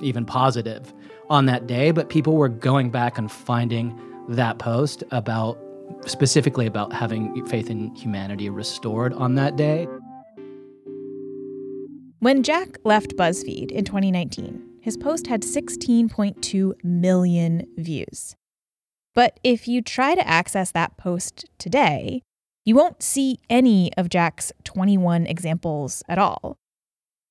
even 0.00 0.24
positive 0.24 0.94
on 1.28 1.44
that 1.44 1.66
day, 1.66 1.90
but 1.90 2.08
people 2.08 2.36
were 2.36 2.48
going 2.48 2.88
back 2.88 3.18
and 3.18 3.30
finding 3.30 4.00
that 4.30 4.58
post 4.58 5.04
about 5.10 5.58
specifically 6.06 6.64
about 6.64 6.94
having 6.94 7.44
faith 7.44 7.68
in 7.68 7.94
humanity 7.94 8.48
restored 8.48 9.12
on 9.12 9.34
that 9.34 9.56
day. 9.56 9.86
When 12.20 12.42
Jack 12.42 12.78
left 12.84 13.16
BuzzFeed 13.16 13.70
in 13.70 13.84
2019, 13.84 14.78
his 14.80 14.96
post 14.96 15.26
had 15.26 15.42
16.2 15.42 16.72
million 16.82 17.66
views. 17.76 18.34
But 19.14 19.38
if 19.44 19.68
you 19.68 19.80
try 19.80 20.14
to 20.14 20.26
access 20.26 20.70
that 20.72 20.96
post 20.96 21.44
today, 21.58 22.22
you 22.64 22.74
won't 22.74 23.02
see 23.02 23.38
any 23.48 23.92
of 23.96 24.08
Jack's 24.08 24.52
21 24.64 25.26
examples 25.26 26.02
at 26.08 26.18
all. 26.18 26.56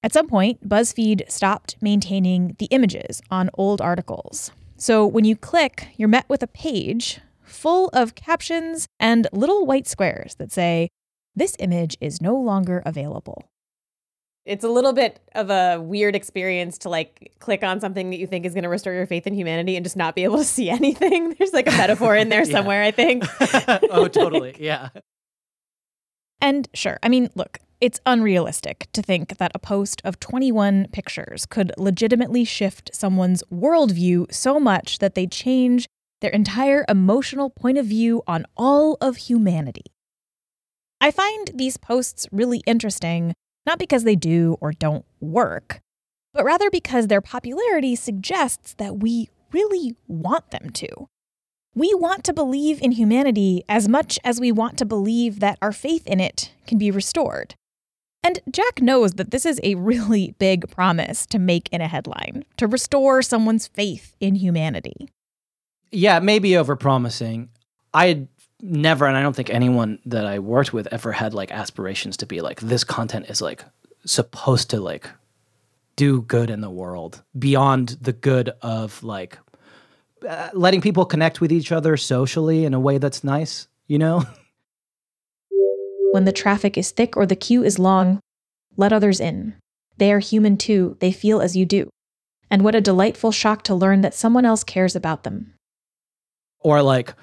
At 0.02 0.14
some 0.14 0.28
point, 0.28 0.68
BuzzFeed 0.68 1.30
stopped 1.32 1.78
maintaining 1.82 2.56
the 2.60 2.66
images 2.68 3.22
on 3.32 3.50
old 3.56 3.82
articles. 3.82 4.52
So 4.78 5.06
when 5.06 5.26
you 5.26 5.36
click, 5.36 5.88
you're 5.96 6.10
met 6.10 6.28
with 6.30 6.44
a 6.44 6.48
page 6.48 7.20
full 7.42 7.90
of 7.90 8.16
captions 8.16 8.88
and 9.00 9.28
little 9.32 9.66
white 9.66 9.88
squares 9.88 10.36
that 10.36 10.52
say, 10.52 10.90
This 11.36 11.56
image 11.60 11.98
is 12.02 12.22
no 12.22 12.36
longer 12.36 12.82
available. 12.86 13.50
It's 14.46 14.64
a 14.66 14.70
little 14.70 14.92
bit 14.92 15.22
of 15.36 15.50
a 15.50 15.80
weird 15.80 16.16
experience 16.16 16.78
to 16.80 16.90
like 16.90 17.34
click 17.40 17.64
on 17.64 17.80
something 17.80 18.10
that 18.10 18.18
you 18.18 18.28
think 18.28 18.46
is 18.46 18.54
going 18.54 18.64
to 18.64 18.70
restore 18.70 18.94
your 18.94 19.08
faith 19.08 19.26
in 19.26 19.34
humanity 19.34 19.78
and 19.78 19.86
just 19.86 19.96
not 19.96 20.16
be 20.16 20.24
able 20.26 20.38
to 20.38 20.44
see 20.44 20.70
anything. 20.70 21.36
There's 21.38 21.54
like 21.54 21.68
a 21.68 21.72
metaphor 21.78 22.16
in 22.16 22.30
there 22.30 22.46
somewhere, 22.46 22.84
I 22.84 22.92
think. 22.92 23.24
oh, 23.90 24.08
totally. 24.08 24.56
Yeah. 24.60 24.90
And 26.42 26.68
sure, 26.74 27.00
I 27.02 27.08
mean, 27.08 27.30
look, 27.36 27.60
it's 27.80 28.02
unrealistic 28.06 28.88
to 28.94 29.02
think 29.02 29.38
that 29.38 29.52
a 29.56 29.60
post 29.60 30.02
of 30.04 30.20
21 30.20 30.88
pictures 30.92 31.46
could 31.46 31.72
legitimately 31.78 32.44
shift 32.44 32.94
someone's 32.94 33.44
worldview 33.52 34.34
so 34.34 34.60
much 34.60 35.00
that 35.00 35.16
they 35.16 35.26
change 35.26 35.88
their 36.20 36.32
entire 36.32 36.86
emotional 36.88 37.50
point 37.50 37.78
of 37.78 37.86
view 37.86 38.24
on 38.28 38.46
all 38.56 38.98
of 39.02 39.18
humanity. 39.18 39.84
I 41.02 41.12
find 41.12 41.52
these 41.54 41.76
posts 41.76 42.26
really 42.32 42.62
interesting, 42.66 43.34
not 43.66 43.80
because 43.80 44.04
they 44.04 44.16
do 44.16 44.58
or 44.62 44.72
don't 44.72 45.06
work, 45.20 45.82
but 46.34 46.44
rather 46.44 46.70
because 46.70 47.08
their 47.08 47.22
popularity 47.22 47.96
suggests 47.96 48.74
that 48.76 48.98
we 48.98 49.30
really 49.52 49.96
want 50.08 50.52
them 50.52 50.70
to. 50.72 51.08
We 51.76 51.94
want 51.96 52.24
to 52.26 52.34
believe 52.34 52.82
in 52.82 52.92
humanity 52.92 53.64
as 53.68 53.88
much 53.88 54.20
as 54.24 54.40
we 54.40 54.52
want 54.52 54.78
to 54.78 54.86
believe 54.86 55.40
that 55.40 55.58
our 55.62 55.72
faith 55.72 56.06
in 56.06 56.20
it 56.20 56.52
can 56.68 56.78
be 56.78 56.92
restored. 56.92 57.56
And 58.24 58.40
Jack 58.50 58.82
knows 58.82 59.14
that 59.14 59.32
this 59.32 59.46
is 59.46 59.60
a 59.64 59.76
really 59.76 60.36
big 60.40 60.70
promise 60.70 61.26
to 61.28 61.40
make 61.40 61.70
in 61.72 61.82
a 61.82 61.88
headline, 61.88 62.46
to 62.58 62.68
restore 62.68 63.22
someone's 63.22 63.68
faith 63.68 64.16
in 64.20 64.36
humanity. 64.36 65.10
Yeah, 65.92 66.20
maybe 66.20 66.52
overpromising. 66.52 67.50
I 67.94 68.28
never, 68.64 69.06
and 69.06 69.16
I 69.18 69.22
don't 69.22 69.36
think 69.36 69.50
anyone 69.50 70.00
that 70.06 70.26
I 70.26 70.40
worked 70.40 70.74
with 70.74 70.88
ever 70.92 71.12
had 71.12 71.34
like 71.34 71.52
aspirations 71.52 72.18
to 72.18 72.26
be 72.26 72.42
like, 72.42 72.62
this 72.62 72.84
content 72.84 73.26
is 73.30 73.42
like 73.42 73.64
supposed 74.06 74.70
to 74.72 74.80
like 74.80 75.10
do 75.96 76.22
good 76.22 76.50
in 76.50 76.62
the 76.62 76.70
world 76.70 77.22
beyond 77.38 77.90
the 78.02 78.14
good 78.14 78.50
of 78.62 79.04
like 79.04 79.38
uh, 80.28 80.50
letting 80.54 80.82
people 80.82 81.06
connect 81.06 81.42
with 81.42 81.52
each 81.52 81.72
other 81.72 81.98
socially 81.98 82.66
in 82.66 82.74
a 82.74 82.80
way 82.80 82.98
that's 82.98 83.24
nice, 83.24 83.68
you 83.88 84.00
know? 84.00 84.24
When 86.12 86.26
the 86.26 86.32
traffic 86.32 86.78
is 86.78 86.92
thick 86.92 87.18
or 87.18 87.26
the 87.26 87.36
queue 87.36 87.64
is 87.64 87.80
long, 87.80 88.20
let 88.78 88.94
others 88.94 89.20
in. 89.20 89.56
They 89.98 90.14
are 90.14 90.20
human 90.20 90.58
too, 90.58 90.96
they 91.00 91.12
feel 91.12 91.42
as 91.42 91.58
you 91.58 91.66
do. 91.66 91.90
And 92.52 92.64
what 92.64 92.76
a 92.76 92.82
delightful 92.82 93.32
shock 93.32 93.64
to 93.64 93.74
learn 93.74 94.02
that 94.02 94.14
someone 94.14 94.46
else 94.46 94.64
cares 94.64 94.96
about 94.96 95.24
them. 95.24 95.56
Or 96.60 96.84
like 96.84 97.16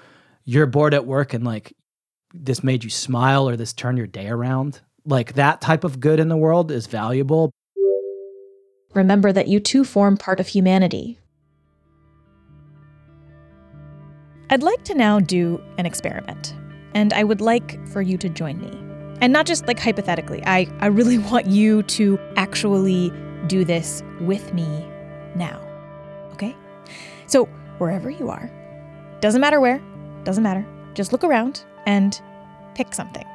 you're 0.51 0.67
bored 0.67 0.95
at 0.95 1.07
work 1.07 1.33
and 1.33 1.45
like 1.45 1.73
this 2.35 2.65
made 2.65 2.83
you 2.83 2.91
smile 2.91 3.49
or 3.49 3.57
this 3.57 3.73
turned 3.73 3.99
your 3.99 4.09
day 4.09 4.27
around. 4.29 4.81
Like 5.05 5.35
that 5.35 5.61
type 5.61 5.85
of 5.85 6.01
good 6.01 6.19
in 6.19 6.29
the 6.29 6.37
world 6.37 6.73
is 6.73 6.89
valuable. 6.89 7.53
Remember 8.93 9.31
that 9.31 9.47
you 9.47 9.61
too 9.61 9.85
form 9.85 10.17
part 10.17 10.41
of 10.41 10.49
humanity. 10.49 11.21
I'd 14.51 14.65
like 14.65 14.83
to 14.85 14.95
now 14.95 15.21
do 15.21 15.63
an 15.79 15.87
experiment 15.87 16.57
and 16.95 17.13
I 17.13 17.23
would 17.23 17.41
like 17.41 17.87
for 17.87 18.03
you 18.03 18.19
to 18.19 18.29
join 18.29 18.59
me. 18.59 18.77
And 19.21 19.33
not 19.33 19.47
just 19.47 19.69
like 19.69 19.79
hypothetically, 19.79 20.43
I, 20.47 20.67
I 20.81 20.87
really 20.87 21.19
want 21.31 21.47
you 21.47 21.85
to 21.85 22.19
actually 22.35 23.13
do 23.47 23.65
this 23.65 24.03
with 24.21 24.53
me 24.53 24.85
now. 25.37 25.61
Okay? 26.33 26.57
So, 27.29 27.45
wherever 27.79 28.11
you 28.11 28.31
are, 28.31 28.51
doesn't 29.21 29.41
matter 29.41 29.61
where, 29.61 29.81
doesn't 30.25 30.43
matter, 30.43 30.67
just 30.95 31.13
look 31.13 31.25
around 31.25 31.65
and 31.87 32.21
pick 32.75 32.95
something. 32.95 33.27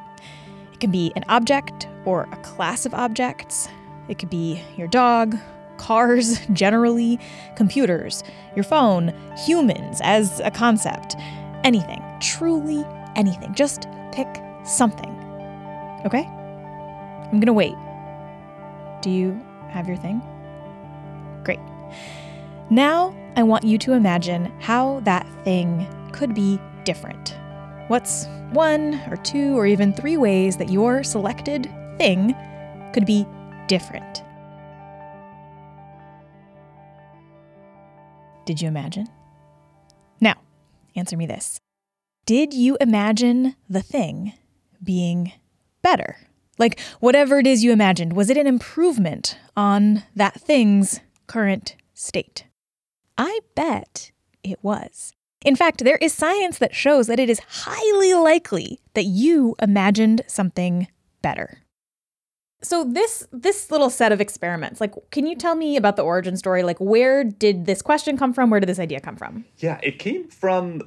It 0.74 0.80
can 0.80 0.92
be 0.92 1.12
an 1.16 1.24
object 1.30 1.88
or 2.06 2.28
a 2.32 2.38
class 2.38 2.86
of 2.86 2.94
objects, 2.94 3.68
it 4.08 4.20
could 4.20 4.30
be 4.30 4.62
your 4.78 4.88
dog, 4.88 5.36
cars 5.78 6.40
generally, 6.54 7.20
computers, 7.56 8.24
your 8.56 8.64
phone, 8.64 9.14
humans 9.46 10.00
as 10.04 10.40
a 10.42 10.52
concept, 10.52 11.16
anything, 11.64 12.04
truly 12.22 12.86
anything. 13.16 13.54
Just 13.54 13.88
pick 14.12 14.28
something. 14.66 15.12
Okay? 16.06 16.26
I'm 16.26 17.40
gonna 17.40 17.54
wait. 17.54 17.76
Do 19.02 19.10
you 19.10 19.40
have 19.70 19.88
your 19.88 19.98
thing? 19.98 20.22
Great. 21.44 21.60
Now, 22.70 23.16
I 23.36 23.44
want 23.44 23.64
you 23.64 23.78
to 23.80 23.94
imagine 23.94 24.46
how 24.60 25.02
that 25.02 25.28
thing 25.44 25.88
could 26.12 26.34
be 26.34 26.60
different. 26.86 27.36
What's 27.88 28.28
one 28.52 29.02
or 29.10 29.18
two 29.18 29.58
or 29.58 29.68
even 29.68 29.94
three 29.94 30.18
ways 30.18 30.58
that 30.58 30.70
your 30.70 31.04
selected 31.04 31.70
thing 31.98 32.36
could 32.94 33.06
be 33.06 33.28
different? 33.68 34.24
Did 38.46 38.62
you 38.62 38.68
imagine? 38.68 39.08
Now, 40.22 40.36
answer 40.96 41.18
me 41.18 41.26
this 41.26 41.60
Did 42.26 42.54
you 42.54 42.78
imagine 42.80 43.56
the 43.70 43.82
thing 43.82 44.34
being 44.84 45.34
better? 45.82 46.18
Like, 46.58 46.80
whatever 47.00 47.40
it 47.40 47.48
is 47.48 47.64
you 47.64 47.74
imagined, 47.74 48.14
was 48.14 48.30
it 48.30 48.38
an 48.38 48.48
improvement 48.48 49.38
on 49.58 50.04
that 50.16 50.40
thing's 50.40 51.02
current 51.28 51.76
state? 51.94 52.46
I 53.18 53.40
bet 53.56 54.12
it 54.44 54.60
was. 54.62 55.12
In 55.46 55.56
fact, 55.56 55.84
there 55.84 55.98
is 55.98 56.12
science 56.12 56.58
that 56.58 56.74
shows 56.74 57.06
that 57.06 57.20
it 57.20 57.30
is 57.30 57.40
highly 57.48 58.16
likely 58.16 58.80
that 58.96 59.04
you 59.04 59.56
imagined 59.62 60.24
something 60.28 60.88
better. 61.22 61.60
So 62.64 62.84
this 62.84 63.28
this 63.32 63.70
little 63.70 63.92
set 63.92 64.12
of 64.12 64.20
experiments, 64.20 64.82
like 64.82 64.96
can 65.12 65.28
you 65.28 65.36
tell 65.36 65.54
me 65.56 65.78
about 65.78 65.98
the 65.98 66.02
origin 66.02 66.36
story? 66.36 66.64
Like 66.64 66.80
where 66.80 67.24
did 67.24 67.68
this 67.68 67.84
question 67.84 68.18
come 68.18 68.34
from? 68.34 68.50
Where 68.50 68.60
did 68.60 68.68
this 68.68 68.80
idea 68.80 69.00
come 69.00 69.16
from? 69.16 69.46
Yeah, 69.60 69.80
it 69.84 70.00
came 70.00 70.28
from 70.30 70.82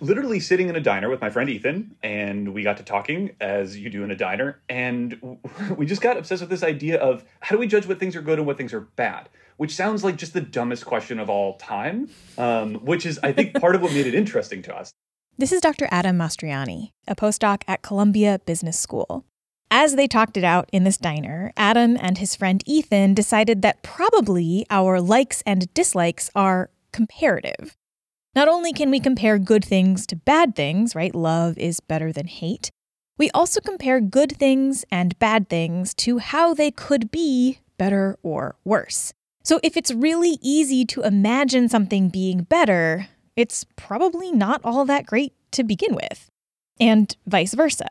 literally 0.00 0.40
sitting 0.40 0.68
in 0.68 0.74
a 0.74 0.80
diner 0.80 1.08
with 1.08 1.20
my 1.20 1.30
friend 1.30 1.48
Ethan, 1.48 1.94
and 2.02 2.52
we 2.52 2.62
got 2.64 2.76
to 2.78 2.82
talking 2.82 3.30
as 3.40 3.78
you 3.78 3.88
do 3.88 4.02
in 4.02 4.10
a 4.10 4.16
diner, 4.16 4.60
and 4.68 5.38
we 5.76 5.86
just 5.86 6.02
got 6.02 6.16
obsessed 6.16 6.42
with 6.42 6.50
this 6.50 6.64
idea 6.64 6.98
of 6.98 7.24
how 7.40 7.54
do 7.54 7.60
we 7.60 7.68
judge 7.68 7.86
what 7.86 8.00
things 8.00 8.16
are 8.16 8.22
good 8.22 8.38
and 8.38 8.46
what 8.46 8.58
things 8.58 8.74
are 8.74 8.80
bad, 8.80 9.28
which 9.56 9.74
sounds 9.74 10.04
like 10.04 10.16
just 10.16 10.32
the 10.32 10.40
dumbest 10.40 10.84
question 10.86 11.18
of 11.18 11.30
all 11.30 11.56
time, 11.56 12.08
um, 12.38 12.76
which 12.76 13.06
is 13.06 13.18
I 13.22 13.32
think 13.32 13.54
part 13.60 13.74
of 13.74 13.82
what 13.82 13.92
made 13.92 14.06
it 14.06 14.14
interesting 14.14 14.62
to 14.62 14.76
us. 14.76 14.90
This 15.38 15.52
is 15.52 15.60
Dr. 15.60 15.86
Adam 15.90 16.16
Mastroianni, 16.16 16.92
a 17.06 17.14
postdoc 17.14 17.62
at 17.68 17.82
Columbia 17.82 18.40
Business 18.46 18.78
School. 18.78 19.24
As 19.70 19.96
they 19.96 20.06
talked 20.06 20.36
it 20.36 20.44
out 20.44 20.68
in 20.72 20.84
this 20.84 20.96
diner, 20.96 21.52
Adam 21.56 21.96
and 22.00 22.18
his 22.18 22.36
friend 22.36 22.62
Ethan 22.66 23.14
decided 23.14 23.62
that 23.62 23.82
probably 23.82 24.64
our 24.70 25.00
likes 25.00 25.42
and 25.44 25.72
dislikes 25.74 26.30
are 26.34 26.70
comparative. 26.92 27.76
Not 28.34 28.48
only 28.48 28.72
can 28.72 28.90
we 28.90 29.00
compare 29.00 29.38
good 29.38 29.64
things 29.64 30.06
to 30.06 30.16
bad 30.16 30.54
things, 30.54 30.94
right? 30.94 31.14
Love 31.14 31.58
is 31.58 31.80
better 31.80 32.12
than 32.12 32.26
hate. 32.26 32.70
We 33.18 33.30
also 33.30 33.60
compare 33.60 34.00
good 34.00 34.36
things 34.36 34.84
and 34.90 35.18
bad 35.18 35.48
things 35.48 35.94
to 35.94 36.18
how 36.18 36.54
they 36.54 36.70
could 36.70 37.10
be 37.10 37.60
better 37.78 38.18
or 38.22 38.56
worse. 38.64 39.12
So 39.46 39.60
if 39.62 39.76
it's 39.76 39.92
really 39.92 40.40
easy 40.42 40.84
to 40.86 41.02
imagine 41.02 41.68
something 41.68 42.08
being 42.08 42.42
better, 42.42 43.06
it's 43.36 43.62
probably 43.76 44.32
not 44.32 44.60
all 44.64 44.84
that 44.86 45.06
great 45.06 45.34
to 45.52 45.62
begin 45.62 45.94
with. 45.94 46.28
And 46.80 47.16
vice 47.28 47.54
versa. 47.54 47.86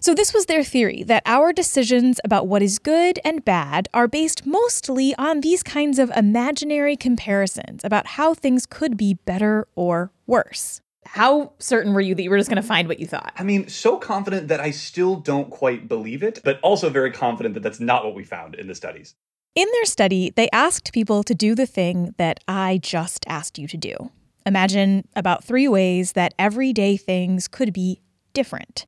So, 0.00 0.14
this 0.14 0.34
was 0.34 0.46
their 0.46 0.64
theory 0.64 1.04
that 1.04 1.22
our 1.24 1.52
decisions 1.52 2.18
about 2.24 2.48
what 2.48 2.60
is 2.60 2.80
good 2.80 3.20
and 3.24 3.44
bad 3.44 3.88
are 3.94 4.08
based 4.08 4.46
mostly 4.46 5.14
on 5.14 5.42
these 5.42 5.62
kinds 5.62 6.00
of 6.00 6.10
imaginary 6.10 6.96
comparisons 6.96 7.84
about 7.84 8.08
how 8.08 8.34
things 8.34 8.66
could 8.66 8.96
be 8.96 9.14
better 9.14 9.68
or 9.76 10.10
worse. 10.26 10.80
How 11.04 11.52
certain 11.60 11.94
were 11.94 12.00
you 12.00 12.16
that 12.16 12.22
you 12.24 12.30
were 12.30 12.38
just 12.38 12.50
going 12.50 12.60
to 12.60 12.66
find 12.66 12.88
what 12.88 12.98
you 12.98 13.06
thought? 13.06 13.32
I 13.36 13.44
mean, 13.44 13.68
so 13.68 13.96
confident 13.96 14.48
that 14.48 14.58
I 14.58 14.72
still 14.72 15.14
don't 15.14 15.50
quite 15.50 15.86
believe 15.86 16.24
it, 16.24 16.40
but 16.42 16.58
also 16.62 16.90
very 16.90 17.12
confident 17.12 17.54
that 17.54 17.62
that's 17.62 17.78
not 17.78 18.04
what 18.04 18.16
we 18.16 18.24
found 18.24 18.56
in 18.56 18.66
the 18.66 18.74
studies. 18.74 19.14
In 19.56 19.66
their 19.72 19.86
study, 19.86 20.34
they 20.36 20.50
asked 20.52 20.92
people 20.92 21.24
to 21.24 21.34
do 21.34 21.54
the 21.54 21.64
thing 21.64 22.14
that 22.18 22.40
I 22.46 22.78
just 22.82 23.24
asked 23.26 23.58
you 23.58 23.66
to 23.68 23.76
do. 23.78 23.96
Imagine 24.44 25.08
about 25.16 25.44
three 25.44 25.66
ways 25.66 26.12
that 26.12 26.34
everyday 26.38 26.98
things 26.98 27.48
could 27.48 27.72
be 27.72 28.02
different 28.34 28.84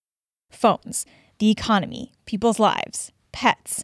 phones, 0.50 1.06
the 1.38 1.50
economy, 1.50 2.12
people's 2.26 2.58
lives, 2.58 3.12
pets. 3.32 3.82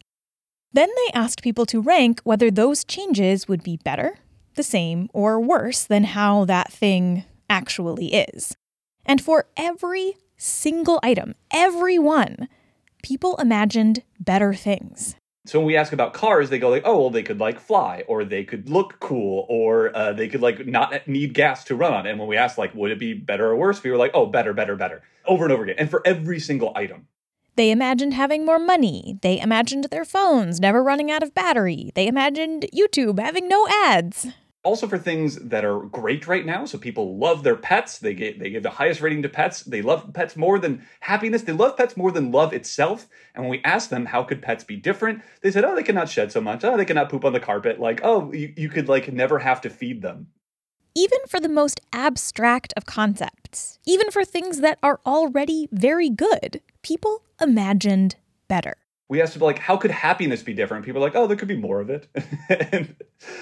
Then 0.73 0.89
they 0.89 1.19
asked 1.19 1.41
people 1.41 1.65
to 1.67 1.81
rank 1.81 2.21
whether 2.23 2.51
those 2.51 2.83
changes 2.83 3.47
would 3.47 3.63
be 3.63 3.77
better, 3.77 4.19
the 4.53 4.61
same, 4.61 5.09
or 5.11 5.39
worse 5.41 5.85
than 5.85 6.03
how 6.03 6.45
that 6.45 6.71
thing 6.71 7.23
actually 7.49 8.13
is. 8.13 8.55
And 9.07 9.19
for 9.19 9.47
every 9.57 10.17
single 10.37 10.99
item, 11.01 11.33
every 11.51 11.97
one, 11.97 12.47
people 13.01 13.37
imagined 13.37 14.03
better 14.19 14.53
things. 14.53 15.15
So 15.45 15.59
when 15.59 15.67
we 15.67 15.75
ask 15.75 15.93
about 15.93 16.13
cars, 16.13 16.49
they 16.49 16.59
go 16.59 16.69
like, 16.69 16.83
"Oh, 16.85 16.99
well, 16.99 17.09
they 17.09 17.23
could 17.23 17.39
like 17.39 17.59
fly, 17.59 18.03
or 18.07 18.25
they 18.25 18.43
could 18.43 18.69
look 18.69 18.99
cool, 18.99 19.45
or 19.47 19.95
uh, 19.95 20.11
they 20.13 20.27
could 20.27 20.41
like 20.41 20.65
not 20.65 21.07
need 21.07 21.33
gas 21.33 21.63
to 21.65 21.75
run 21.75 21.93
on." 21.93 22.07
And 22.07 22.19
when 22.19 22.27
we 22.27 22.35
ask 22.35 22.57
like, 22.57 22.73
"Would 22.73 22.91
it 22.91 22.99
be 22.99 23.13
better 23.13 23.47
or 23.47 23.55
worse?" 23.55 23.83
we 23.83 23.91
were 23.91 23.97
like, 23.97 24.11
"Oh, 24.13 24.25
better, 24.25 24.53
better, 24.53 24.75
better," 24.75 25.03
over 25.25 25.43
and 25.45 25.53
over 25.53 25.63
again, 25.63 25.75
and 25.77 25.89
for 25.89 26.01
every 26.05 26.39
single 26.39 26.73
item. 26.75 27.07
They 27.55 27.71
imagined 27.71 28.13
having 28.13 28.45
more 28.45 28.59
money. 28.59 29.17
They 29.21 29.39
imagined 29.39 29.85
their 29.85 30.03
phones 30.03 30.59
never 30.59 30.83
running 30.83 31.09
out 31.09 31.23
of 31.23 31.33
battery. 31.33 31.91
They 31.95 32.07
imagined 32.07 32.65
YouTube 32.73 33.19
having 33.19 33.47
no 33.47 33.65
ads 33.67 34.27
also 34.65 34.87
for 34.87 34.97
things 34.97 35.35
that 35.35 35.63
are 35.63 35.79
great 35.79 36.27
right 36.27 36.45
now. 36.45 36.65
So 36.65 36.77
people 36.77 37.17
love 37.17 37.43
their 37.43 37.55
pets. 37.55 37.99
They 37.99 38.13
get 38.13 38.39
they 38.39 38.49
give 38.49 38.63
the 38.63 38.71
highest 38.71 38.99
rating 38.99 39.21
to 39.21 39.29
pets. 39.29 39.61
They 39.61 39.81
love 39.81 40.11
pets 40.13 40.35
more 40.35 40.59
than 40.59 40.83
happiness. 40.99 41.43
They 41.43 41.53
love 41.53 41.77
pets 41.77 41.95
more 41.95 42.11
than 42.11 42.31
love 42.31 42.51
itself. 42.51 43.07
And 43.33 43.43
when 43.43 43.51
we 43.51 43.61
asked 43.63 43.91
them 43.91 44.07
how 44.07 44.23
could 44.23 44.41
pets 44.41 44.63
be 44.63 44.75
different, 44.75 45.21
they 45.41 45.51
said, 45.51 45.63
oh, 45.63 45.75
they 45.75 45.83
cannot 45.83 46.09
shed 46.09 46.31
so 46.31 46.41
much. 46.41 46.63
Oh, 46.63 46.75
they 46.75 46.85
cannot 46.85 47.09
poop 47.09 47.23
on 47.23 47.33
the 47.33 47.39
carpet. 47.39 47.79
Like, 47.79 48.01
oh, 48.03 48.33
you, 48.33 48.53
you 48.57 48.69
could 48.69 48.89
like 48.89 49.13
never 49.13 49.39
have 49.39 49.61
to 49.61 49.69
feed 49.69 50.01
them. 50.01 50.27
Even 50.95 51.19
for 51.27 51.39
the 51.39 51.49
most 51.49 51.79
abstract 51.93 52.73
of 52.75 52.85
concepts, 52.85 53.79
even 53.85 54.09
for 54.09 54.25
things 54.25 54.61
that 54.61 54.79
are 54.81 54.99
already 55.05 55.67
very 55.71 56.09
good, 56.09 56.61
people 56.81 57.23
imagined 57.39 58.15
better 58.47 58.75
we 59.07 59.21
asked 59.21 59.33
people 59.33 59.47
like 59.47 59.59
how 59.59 59.77
could 59.77 59.91
happiness 59.91 60.43
be 60.43 60.53
different? 60.53 60.85
People 60.85 61.01
are 61.01 61.07
like 61.07 61.15
oh 61.15 61.27
there 61.27 61.37
could 61.37 61.47
be 61.47 61.57
more 61.57 61.79
of 61.81 61.89
it. 61.89 62.07
And 62.71 62.95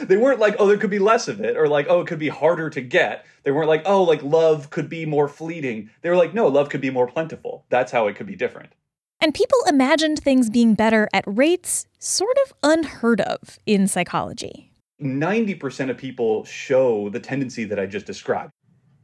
they 0.03 0.17
weren't 0.17 0.39
like 0.39 0.55
oh 0.59 0.67
there 0.67 0.77
could 0.77 0.89
be 0.89 0.99
less 0.99 1.27
of 1.27 1.41
it 1.41 1.57
or 1.57 1.67
like 1.67 1.87
oh 1.89 2.01
it 2.01 2.07
could 2.07 2.19
be 2.19 2.29
harder 2.29 2.69
to 2.69 2.81
get. 2.81 3.25
They 3.43 3.51
weren't 3.51 3.69
like 3.69 3.83
oh 3.85 4.03
like 4.03 4.23
love 4.23 4.69
could 4.69 4.89
be 4.89 5.05
more 5.05 5.27
fleeting. 5.27 5.89
They 6.01 6.09
were 6.09 6.17
like 6.17 6.33
no 6.33 6.47
love 6.47 6.69
could 6.69 6.81
be 6.81 6.89
more 6.89 7.07
plentiful. 7.07 7.65
That's 7.69 7.91
how 7.91 8.07
it 8.07 8.15
could 8.15 8.27
be 8.27 8.35
different. 8.35 8.73
And 9.21 9.33
people 9.33 9.57
imagined 9.67 10.19
things 10.19 10.49
being 10.49 10.73
better 10.73 11.07
at 11.13 11.23
rates 11.25 11.87
sort 11.97 12.37
of 12.45 12.53
unheard 12.61 13.21
of 13.21 13.57
in 13.65 13.87
psychology. 13.87 14.69
90% 15.01 15.89
of 15.89 15.97
people 15.97 16.43
show 16.43 17.09
the 17.09 17.19
tendency 17.19 17.63
that 17.65 17.79
i 17.79 17.85
just 17.85 18.05
described. 18.05 18.51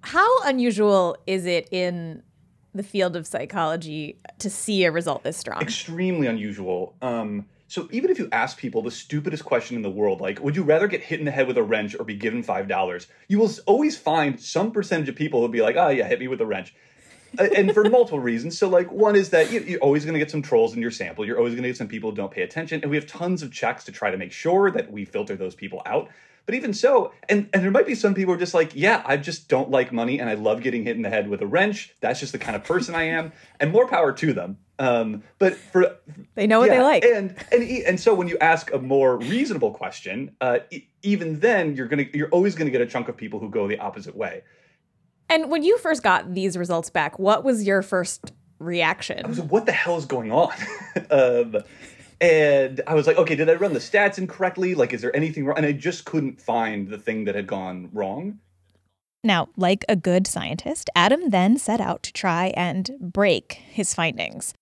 How 0.02 0.44
unusual 0.44 1.18
is 1.26 1.46
it 1.46 1.68
in 1.72 2.24
the 2.74 2.84
field 2.84 3.16
of 3.16 3.26
psychology 3.26 4.18
to 4.40 4.50
see 4.50 4.84
a 4.84 4.92
result 4.92 5.24
this 5.24 5.38
strong. 5.38 5.62
Extremely 5.62 6.28
unusual. 6.28 6.96
Um, 7.02 7.46
so 7.68 7.88
even 7.92 8.10
if 8.10 8.18
you 8.18 8.28
ask 8.32 8.58
people 8.58 8.82
the 8.82 8.92
stupidest 8.92 9.46
question 9.46 9.76
in 9.76 9.84
the 9.84 9.90
world, 9.92 10.22
like, 10.22 10.40
would 10.40 10.56
you 10.56 10.64
rather 10.64 10.88
get 10.88 11.02
hit 11.02 11.20
in 11.20 11.26
the 11.26 11.32
head 11.32 11.48
with 11.48 11.58
a 11.58 11.64
wrench 11.64 11.96
or 12.00 12.04
be 12.04 12.16
given 12.16 12.42
five 12.42 12.68
dollars? 12.68 13.08
You 13.28 13.40
will 13.40 13.52
always 13.68 13.98
find 13.98 14.40
some 14.40 14.72
percentage 14.72 15.10
of 15.10 15.16
people 15.16 15.40
who'll 15.40 15.50
be 15.50 15.62
like, 15.62 15.76
oh 15.76 15.90
yeah, 15.90 16.08
hit 16.08 16.20
me 16.20 16.28
with 16.28 16.42
a 16.42 16.46
wrench. 16.48 16.74
and 17.38 17.72
for 17.74 17.84
multiple 17.90 18.20
reasons. 18.20 18.58
So, 18.58 18.68
like, 18.70 18.92
one 18.92 19.16
is 19.16 19.30
that 19.30 19.52
you're 19.52 19.80
always 19.82 20.04
going 20.04 20.14
to 20.14 20.20
get 20.20 20.32
some 20.32 20.42
trolls 20.42 20.74
in 20.74 20.82
your 20.82 20.90
sample. 20.90 21.26
You're 21.26 21.38
always 21.38 21.54
going 21.54 21.62
to 21.64 21.70
get 21.70 21.78
some 21.78 21.88
people 21.88 22.10
who 22.10 22.16
don't 22.16 22.32
pay 22.32 22.42
attention. 22.42 22.82
And 22.82 22.90
we 22.90 22.98
have 22.98 23.06
tons 23.06 23.44
of 23.44 23.52
checks 23.52 23.84
to 23.84 23.92
try 23.92 24.10
to 24.10 24.18
make 24.18 24.32
sure 24.32 24.72
that 24.72 24.92
we 24.92 25.06
filter 25.06 25.36
those 25.36 25.54
people 25.54 25.84
out. 25.86 26.10
But 26.50 26.56
even 26.56 26.74
so, 26.74 27.14
and, 27.30 27.48
and 27.54 27.64
there 27.64 27.70
might 27.70 27.86
be 27.86 27.94
some 27.94 28.16
people 28.16 28.34
who 28.34 28.38
are 28.38 28.40
just 28.40 28.56
like, 28.56 28.72
yeah, 28.74 29.04
I 29.06 29.18
just 29.18 29.50
don't 29.50 29.70
like 29.70 29.92
money 29.92 30.20
and 30.20 30.28
I 30.28 30.34
love 30.34 30.64
getting 30.64 30.84
hit 30.84 30.96
in 30.96 31.04
the 31.04 31.10
head 31.10 31.30
with 31.30 31.44
a 31.44 31.46
wrench. 31.46 31.94
That's 32.02 32.20
just 32.20 32.32
the 32.32 32.40
kind 32.40 32.56
of 32.56 32.64
person 32.64 32.96
I 32.96 33.04
am. 33.04 33.34
And 33.60 33.72
more 33.72 33.88
power 33.88 34.12
to 34.14 34.34
them. 34.34 34.58
Um, 34.80 35.22
but 35.38 35.54
for 35.54 35.98
they 36.34 36.48
know 36.48 36.62
what 36.62 36.72
yeah, 36.72 36.78
they 36.78 36.82
like, 36.82 37.06
and 37.06 37.36
and 37.52 37.64
and 37.86 38.00
so 38.00 38.16
when 38.16 38.28
you 38.28 38.36
ask 38.40 38.74
a 38.74 38.80
more 38.80 39.18
reasonable 39.18 39.70
question, 39.70 40.36
uh, 40.42 40.58
even 41.04 41.40
then 41.40 41.76
you're 41.76 41.88
gonna 41.88 42.06
you're 42.16 42.30
always 42.30 42.56
gonna 42.56 42.72
get 42.72 42.82
a 42.82 42.88
chunk 42.88 43.10
of 43.10 43.16
people 43.16 43.40
who 43.40 43.52
go 43.52 43.68
the 43.68 43.78
opposite 43.78 44.16
way. 44.16 44.42
And 45.30 45.52
when 45.52 45.62
you 45.62 45.78
first 45.78 46.02
got 46.02 46.34
these 46.34 46.58
results 46.58 46.90
back, 46.90 47.20
what 47.20 47.44
was 47.44 47.68
your 47.68 47.84
first 47.84 48.32
reaction? 48.58 49.24
I 49.24 49.28
was 49.28 49.38
like, 49.38 49.52
what 49.52 49.68
the 49.68 49.72
hell 49.72 49.98
is 49.98 50.06
going 50.06 50.32
on? 50.32 50.54
um, 51.12 51.58
and 52.22 52.82
I 52.88 52.96
was 52.96 53.08
like, 53.08 53.18
okay, 53.18 53.36
did 53.36 53.50
I 53.50 53.54
run 53.54 53.74
the 53.74 53.80
stats 53.80 54.18
incorrectly? 54.18 54.76
Like, 54.76 54.94
is 54.94 55.02
there 55.02 55.16
anything 55.16 55.46
wrong? 55.46 55.58
And 55.58 55.66
I 55.66 55.72
just 55.72 56.06
couldn't 56.06 56.42
find 56.42 56.90
the 56.90 56.98
thing 56.98 57.26
that 57.26 57.36
had 57.36 57.48
gone 57.48 57.90
wrong. 57.94 58.40
Now, 59.24 59.50
like 59.58 59.84
a 59.90 59.96
good 59.96 60.28
scientist, 60.28 60.90
Adam 60.96 61.30
then 61.30 61.58
set 61.58 61.82
out 61.82 62.04
to 62.04 62.14
try 62.14 62.54
and 62.56 62.92
break 63.00 63.54
his 63.54 63.94
findings. 63.94 64.54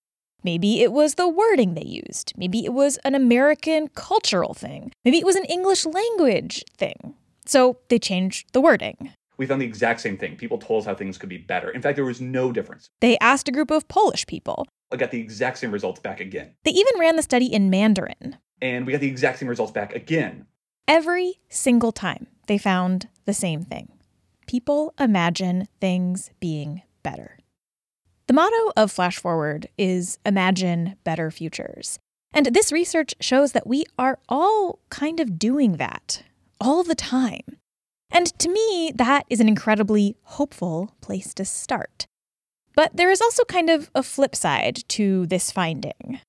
Maybe 0.42 0.82
it 0.82 0.92
was 0.92 1.14
the 1.14 1.28
wording 1.28 1.74
they 1.74 1.84
used. 1.84 2.32
Maybe 2.36 2.64
it 2.64 2.72
was 2.72 2.96
an 2.98 3.14
American 3.14 3.88
cultural 3.88 4.54
thing. 4.54 4.92
Maybe 5.04 5.18
it 5.18 5.26
was 5.26 5.36
an 5.36 5.44
English 5.44 5.84
language 5.84 6.64
thing. 6.76 7.14
So 7.44 7.78
they 7.88 7.98
changed 7.98 8.52
the 8.52 8.60
wording. 8.60 9.12
We 9.36 9.46
found 9.46 9.62
the 9.62 9.66
exact 9.66 10.00
same 10.00 10.16
thing. 10.16 10.36
People 10.36 10.58
told 10.58 10.82
us 10.82 10.86
how 10.86 10.94
things 10.94 11.18
could 11.18 11.28
be 11.28 11.38
better. 11.38 11.70
In 11.70 11.80
fact, 11.80 11.96
there 11.96 12.04
was 12.04 12.20
no 12.20 12.52
difference. 12.52 12.88
They 13.00 13.16
asked 13.18 13.48
a 13.48 13.52
group 13.52 13.70
of 13.70 13.86
Polish 13.88 14.26
people 14.26 14.66
I 14.90 14.96
got 14.96 15.10
the 15.10 15.20
exact 15.20 15.58
same 15.58 15.70
results 15.70 16.00
back 16.00 16.20
again. 16.20 16.54
They 16.64 16.70
even 16.70 16.98
ran 16.98 17.16
the 17.16 17.22
study 17.22 17.46
in 17.46 17.70
Mandarin. 17.70 18.36
And 18.60 18.86
we 18.86 18.92
got 18.92 19.00
the 19.00 19.08
exact 19.08 19.38
same 19.38 19.48
results 19.48 19.72
back 19.72 19.94
again. 19.94 20.46
every 20.88 21.38
single 21.50 21.92
time 21.92 22.26
they 22.46 22.56
found 22.58 23.08
the 23.26 23.34
same 23.34 23.62
thing 23.62 23.92
people 24.46 24.94
imagine 24.98 25.68
things 25.80 26.30
being 26.40 26.80
better. 27.02 27.38
The 28.26 28.32
motto 28.32 28.72
of 28.76 28.90
Flash 28.90 29.18
Forward 29.18 29.68
is 29.76 30.18
Imagine 30.24 30.96
Better 31.04 31.30
Futures. 31.30 31.98
And 32.32 32.46
this 32.46 32.72
research 32.72 33.14
shows 33.20 33.52
that 33.52 33.66
we 33.66 33.84
are 33.98 34.18
all 34.28 34.80
kind 34.88 35.20
of 35.20 35.38
doing 35.38 35.76
that 35.76 36.22
all 36.60 36.82
the 36.82 36.94
time. 36.94 37.58
And 38.10 38.26
to 38.38 38.48
me, 38.48 38.90
that 38.94 39.26
is 39.28 39.38
an 39.40 39.48
incredibly 39.48 40.16
hopeful 40.22 40.94
place 41.02 41.32
to 41.34 41.44
start. 41.44 42.06
But 42.78 42.96
there 42.96 43.10
is 43.10 43.20
also 43.20 43.42
kind 43.42 43.70
of 43.70 43.90
a 43.92 44.04
flip 44.04 44.36
side 44.36 44.84
to 44.90 45.26
this 45.26 45.50
finding. 45.50 46.20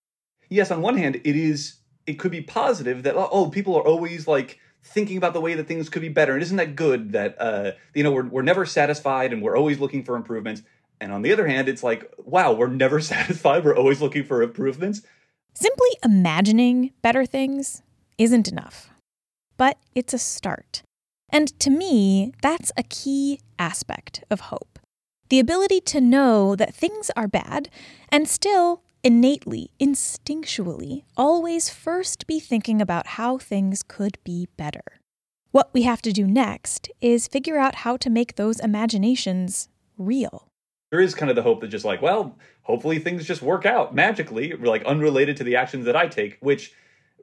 Yes, 0.50 0.72
on 0.72 0.82
one 0.82 0.98
hand, 0.98 1.18
it 1.18 1.36
is 1.36 1.76
it 2.08 2.14
could 2.18 2.32
be 2.32 2.42
positive 2.42 3.04
that 3.04 3.14
oh, 3.16 3.52
people 3.52 3.76
are 3.76 3.86
always 3.86 4.28
like 4.28 4.58
thinking 4.82 5.16
about 5.16 5.34
the 5.34 5.42
way 5.42 5.54
that 5.54 5.68
things 5.68 5.90
could 5.90 6.02
be 6.02 6.10
better. 6.10 6.34
And 6.34 6.42
isn't 6.42 6.58
that 6.58 6.76
good 6.76 7.12
that 7.12 7.40
uh, 7.40 7.74
you 7.94 8.02
know 8.02 8.12
we're 8.12 8.26
we're 8.26 8.42
never 8.42 8.66
satisfied 8.66 9.32
and 9.32 9.44
we're 9.44 9.56
always 9.56 9.80
looking 9.80 10.04
for 10.04 10.16
improvements. 10.16 10.64
And 11.00 11.12
on 11.12 11.22
the 11.22 11.32
other 11.32 11.46
hand, 11.46 11.70
it's 11.70 11.84
like, 11.84 12.12
wow, 12.18 12.52
we're 12.52 12.66
never 12.66 13.00
satisfied. 13.14 13.64
We're 13.64 13.78
always 13.78 14.02
looking 14.02 14.24
for 14.24 14.42
improvements. 14.42 15.04
Simply 15.54 15.90
imagining 16.04 16.94
better 17.04 17.28
things 17.28 17.84
isn't 18.18 18.48
enough, 18.48 18.90
but 19.56 19.78
it's 19.94 20.16
a 20.16 20.18
start. 20.18 20.82
And 21.30 21.48
to 21.60 21.70
me, 21.70 22.34
that's 22.42 22.72
a 22.76 22.82
key 22.82 23.40
aspect 23.60 24.24
of 24.32 24.40
hope 24.40 24.79
the 25.30 25.40
ability 25.40 25.80
to 25.82 26.02
know 26.02 26.56
that 26.56 26.74
things 26.74 27.12
are 27.16 27.28
bad 27.28 27.70
and 28.10 28.28
still 28.28 28.82
innately, 29.04 29.72
instinctually, 29.80 31.04
always 31.16 31.70
first 31.70 32.28
be 32.28 32.40
thinking 32.40 32.82
about 32.82 33.08
how 33.08 33.38
things 33.38 33.84
could 33.84 34.18
be 34.24 34.48
better. 34.58 35.00
What 35.52 35.74
we 35.74 35.84
have 35.84 36.02
to 36.04 36.12
do 36.12 36.28
next 36.28 36.90
is 37.02 37.28
figure 37.28 37.58
out 37.58 37.76
how 37.76 37.98
to 37.98 38.10
make 38.10 38.36
those 38.36 38.60
imaginations 38.60 39.70
real. 39.98 40.48
There 40.92 41.00
is 41.00 41.16
kind 41.16 41.30
of 41.30 41.36
the 41.36 41.44
hope 41.44 41.62
that 41.62 41.68
just 41.68 41.86
like, 41.86 42.02
well, 42.02 42.36
hopefully 42.64 43.00
things 43.00 43.26
just 43.26 43.42
work 43.42 43.66
out 43.66 43.94
magically, 43.94 44.54
like 44.54 44.84
unrelated 44.86 45.38
to 45.38 45.44
the 45.44 45.56
actions 45.56 45.86
that 45.86 45.96
I 45.96 46.08
take, 46.08 46.38
which 46.40 46.74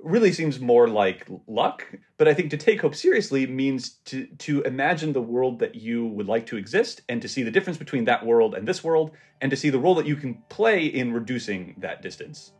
really 0.02 0.32
seems 0.32 0.60
more 0.60 0.88
like 0.88 1.26
luck. 1.46 1.84
But 2.18 2.28
I 2.28 2.34
think 2.34 2.50
to 2.50 2.56
take 2.56 2.80
hope 2.80 2.94
seriously 2.94 3.46
means 3.46 3.90
to 4.06 4.26
to 4.38 4.62
imagine 4.62 5.12
the 5.12 5.22
world 5.22 5.58
that 5.60 5.74
you 5.74 6.06
would 6.06 6.26
like 6.26 6.46
to 6.46 6.56
exist 6.56 7.02
and 7.08 7.20
to 7.22 7.28
see 7.28 7.42
the 7.42 7.50
difference 7.50 7.78
between 7.78 8.04
that 8.04 8.24
world 8.24 8.54
and 8.54 8.66
this 8.66 8.84
world 8.84 9.12
and 9.40 9.50
to 9.50 9.56
see 9.56 9.70
the 9.70 9.78
role 9.78 9.94
that 9.94 10.06
you 10.06 10.16
can 10.16 10.42
play 10.48 10.86
in 10.86 11.12
reducing 11.12 11.74
that 11.78 12.02
distance. 12.02 12.52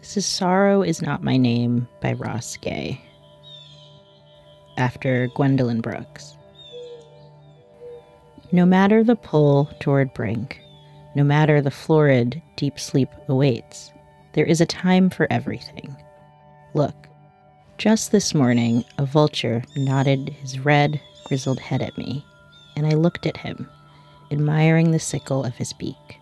This 0.00 0.16
is 0.16 0.26
Sorrow 0.26 0.82
is 0.82 1.00
Not 1.00 1.22
My 1.22 1.36
Name 1.36 1.86
by 2.00 2.14
Ross 2.14 2.56
Gay. 2.56 3.00
After 4.76 5.28
Gwendolyn 5.36 5.80
Brooks. 5.80 6.36
No 8.50 8.66
matter 8.66 9.04
the 9.04 9.16
pull 9.16 9.70
toward 9.80 10.12
brink, 10.12 10.61
no 11.14 11.24
matter 11.24 11.60
the 11.60 11.70
florid, 11.70 12.40
deep 12.56 12.78
sleep 12.78 13.08
awaits, 13.28 13.92
there 14.32 14.46
is 14.46 14.60
a 14.60 14.66
time 14.66 15.10
for 15.10 15.26
everything. 15.30 15.94
Look, 16.74 17.08
just 17.78 18.12
this 18.12 18.34
morning, 18.34 18.84
a 18.98 19.04
vulture 19.04 19.62
nodded 19.76 20.30
his 20.40 20.58
red, 20.58 21.00
grizzled 21.24 21.60
head 21.60 21.82
at 21.82 21.98
me, 21.98 22.24
and 22.76 22.86
I 22.86 22.90
looked 22.90 23.26
at 23.26 23.36
him, 23.36 23.68
admiring 24.30 24.90
the 24.90 24.98
sickle 24.98 25.44
of 25.44 25.56
his 25.56 25.72
beak. 25.72 26.18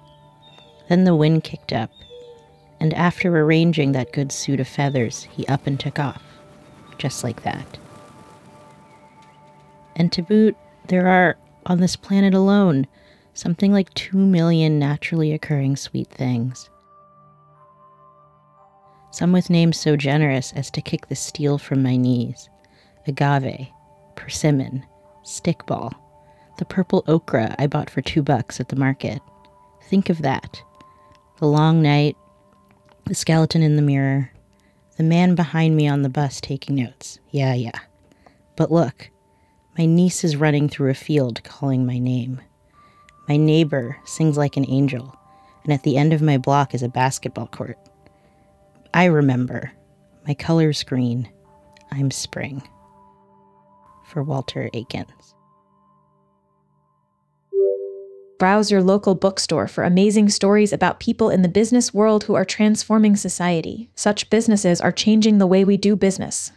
Then 0.88 1.04
the 1.04 1.14
wind 1.14 1.44
kicked 1.44 1.72
up, 1.72 1.90
and 2.80 2.92
after 2.94 3.36
arranging 3.36 3.92
that 3.92 4.12
good 4.12 4.32
suit 4.32 4.58
of 4.58 4.66
feathers, 4.66 5.24
he 5.24 5.46
up 5.46 5.66
and 5.66 5.78
took 5.78 5.98
off, 5.98 6.22
just 6.98 7.22
like 7.22 7.42
that. 7.42 7.78
And 9.94 10.10
to 10.12 10.22
boot, 10.22 10.56
there 10.88 11.06
are, 11.06 11.36
on 11.66 11.78
this 11.78 11.94
planet 11.94 12.34
alone, 12.34 12.86
something 13.34 13.72
like 13.72 13.92
2 13.94 14.16
million 14.16 14.78
naturally 14.78 15.32
occurring 15.32 15.76
sweet 15.76 16.08
things. 16.08 16.68
Some 19.12 19.32
with 19.32 19.50
names 19.50 19.78
so 19.78 19.96
generous 19.96 20.52
as 20.52 20.70
to 20.70 20.82
kick 20.82 21.08
the 21.08 21.16
steel 21.16 21.58
from 21.58 21.82
my 21.82 21.96
knees 21.96 22.48
agave, 23.06 23.66
persimmon, 24.14 24.84
stickball, 25.24 25.92
the 26.58 26.64
purple 26.64 27.02
okra 27.08 27.56
I 27.58 27.66
bought 27.66 27.90
for 27.90 28.02
two 28.02 28.22
bucks 28.22 28.60
at 28.60 28.68
the 28.68 28.76
market. 28.76 29.20
Think 29.84 30.10
of 30.10 30.22
that. 30.22 30.62
The 31.38 31.46
long 31.46 31.82
night, 31.82 32.16
the 33.06 33.14
skeleton 33.14 33.62
in 33.62 33.76
the 33.76 33.82
mirror, 33.82 34.30
the 34.96 35.02
man 35.02 35.34
behind 35.34 35.74
me 35.74 35.88
on 35.88 36.02
the 36.02 36.10
bus 36.10 36.40
taking 36.40 36.76
notes. 36.76 37.18
Yeah, 37.30 37.54
yeah. 37.54 37.78
But 38.56 38.70
look, 38.70 39.10
my 39.78 39.86
niece 39.86 40.22
is 40.22 40.36
running 40.36 40.68
through 40.68 40.90
a 40.90 40.94
field 40.94 41.42
calling 41.42 41.86
my 41.86 41.98
name. 41.98 42.42
My 43.30 43.36
neighbor 43.36 43.96
sings 44.04 44.36
like 44.36 44.56
an 44.56 44.68
angel, 44.68 45.16
and 45.62 45.72
at 45.72 45.84
the 45.84 45.96
end 45.96 46.12
of 46.12 46.20
my 46.20 46.36
block 46.36 46.74
is 46.74 46.82
a 46.82 46.88
basketball 46.88 47.46
court. 47.46 47.78
I 48.92 49.04
remember. 49.04 49.70
My 50.26 50.34
color's 50.34 50.82
green. 50.82 51.30
I'm 51.92 52.10
spring. 52.10 52.60
For 54.04 54.24
Walter 54.24 54.68
Aikens. 54.74 55.36
Browse 58.40 58.68
your 58.68 58.82
local 58.82 59.14
bookstore 59.14 59.68
for 59.68 59.84
amazing 59.84 60.28
stories 60.30 60.72
about 60.72 60.98
people 60.98 61.30
in 61.30 61.42
the 61.42 61.48
business 61.48 61.94
world 61.94 62.24
who 62.24 62.34
are 62.34 62.44
transforming 62.44 63.14
society. 63.14 63.92
Such 63.94 64.28
businesses 64.28 64.80
are 64.80 64.90
changing 64.90 65.38
the 65.38 65.46
way 65.46 65.62
we 65.62 65.76
do 65.76 65.94
business. 65.94 66.50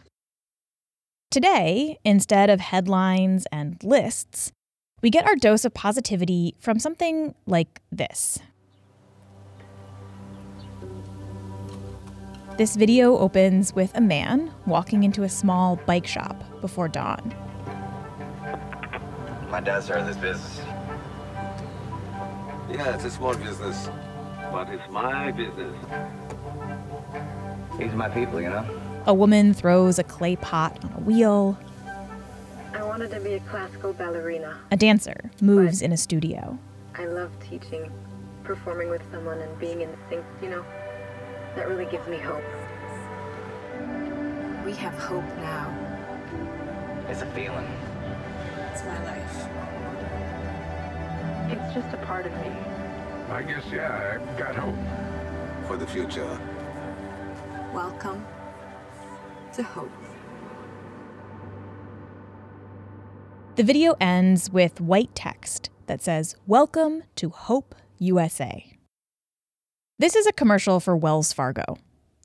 Today, 1.30 2.00
instead 2.04 2.50
of 2.50 2.58
headlines 2.58 3.46
and 3.52 3.76
lists, 3.84 4.50
we 5.04 5.10
get 5.10 5.26
our 5.26 5.36
dose 5.36 5.66
of 5.66 5.74
positivity 5.74 6.54
from 6.58 6.78
something 6.78 7.34
like 7.44 7.82
this. 7.92 8.38
This 12.56 12.74
video 12.74 13.18
opens 13.18 13.74
with 13.74 13.94
a 13.94 14.00
man 14.00 14.50
walking 14.64 15.04
into 15.04 15.22
a 15.22 15.28
small 15.28 15.76
bike 15.84 16.06
shop 16.06 16.42
before 16.62 16.88
dawn. 16.88 17.34
My 19.50 19.60
dad 19.60 19.82
started 19.82 20.06
this 20.06 20.16
business. 20.16 20.62
Yeah, 22.70 22.94
it's 22.94 23.04
a 23.04 23.10
small 23.10 23.34
business, 23.34 23.90
but 24.50 24.70
it's 24.70 24.90
my 24.90 25.32
business. 25.32 25.76
These 27.78 27.92
are 27.92 27.96
my 27.96 28.08
people, 28.08 28.40
you 28.40 28.48
know? 28.48 28.64
A 29.04 29.12
woman 29.12 29.52
throws 29.52 29.98
a 29.98 30.02
clay 30.02 30.36
pot 30.36 30.82
on 30.82 30.94
a 30.94 31.00
wheel. 31.00 31.58
I 33.04 33.06
wanted 33.06 33.18
to 33.18 33.24
be 33.28 33.34
a 33.34 33.40
classical 33.40 33.92
ballerina. 33.92 34.56
A 34.70 34.78
dancer 34.78 35.30
moves 35.42 35.82
in 35.82 35.92
a 35.92 35.96
studio. 35.96 36.58
I 36.94 37.04
love 37.04 37.30
teaching, 37.38 37.92
performing 38.44 38.88
with 38.88 39.02
someone, 39.12 39.40
and 39.40 39.58
being 39.58 39.82
in 39.82 39.90
sync, 40.08 40.24
you 40.40 40.48
know? 40.48 40.64
That 41.54 41.68
really 41.68 41.84
gives 41.84 42.08
me 42.08 42.16
hope. 42.16 42.42
We 44.64 44.72
have 44.76 44.94
hope 44.94 45.26
now. 45.36 45.68
It's 47.10 47.20
a 47.20 47.26
feeling. 47.32 47.68
It's 48.72 48.82
my 48.84 49.04
life. 49.04 49.48
It's 51.50 51.74
just 51.74 51.92
a 51.92 51.98
part 52.06 52.24
of 52.24 52.32
me. 52.32 52.50
I 53.28 53.42
guess, 53.42 53.64
yeah, 53.70 54.18
I've 54.18 54.38
got 54.38 54.56
hope. 54.56 55.66
For 55.66 55.76
the 55.76 55.86
future. 55.86 56.40
Welcome 57.74 58.24
to 59.52 59.62
hope. 59.62 59.92
The 63.56 63.62
video 63.62 63.94
ends 64.00 64.50
with 64.50 64.80
white 64.80 65.14
text 65.14 65.70
that 65.86 66.02
says, 66.02 66.34
Welcome 66.44 67.04
to 67.14 67.28
Hope 67.28 67.76
USA. 67.98 68.76
This 69.96 70.16
is 70.16 70.26
a 70.26 70.32
commercial 70.32 70.80
for 70.80 70.96
Wells 70.96 71.32
Fargo, 71.32 71.78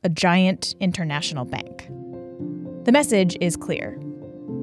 a 0.04 0.10
giant 0.10 0.74
international 0.80 1.46
bank. 1.46 1.88
The 2.86 2.92
message 2.92 3.38
is 3.42 3.56
clear 3.56 4.00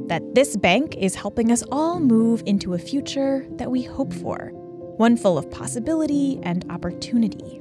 that 0.08 0.34
this 0.34 0.56
bank 0.56 0.96
is 0.96 1.14
helping 1.14 1.52
us 1.52 1.62
all 1.70 2.00
move 2.00 2.42
into 2.46 2.74
a 2.74 2.78
future 2.78 3.46
that 3.50 3.70
we 3.70 3.84
hope 3.84 4.12
for, 4.12 4.50
one 4.96 5.16
full 5.16 5.38
of 5.38 5.48
possibility 5.52 6.40
and 6.42 6.68
opportunity. 6.68 7.60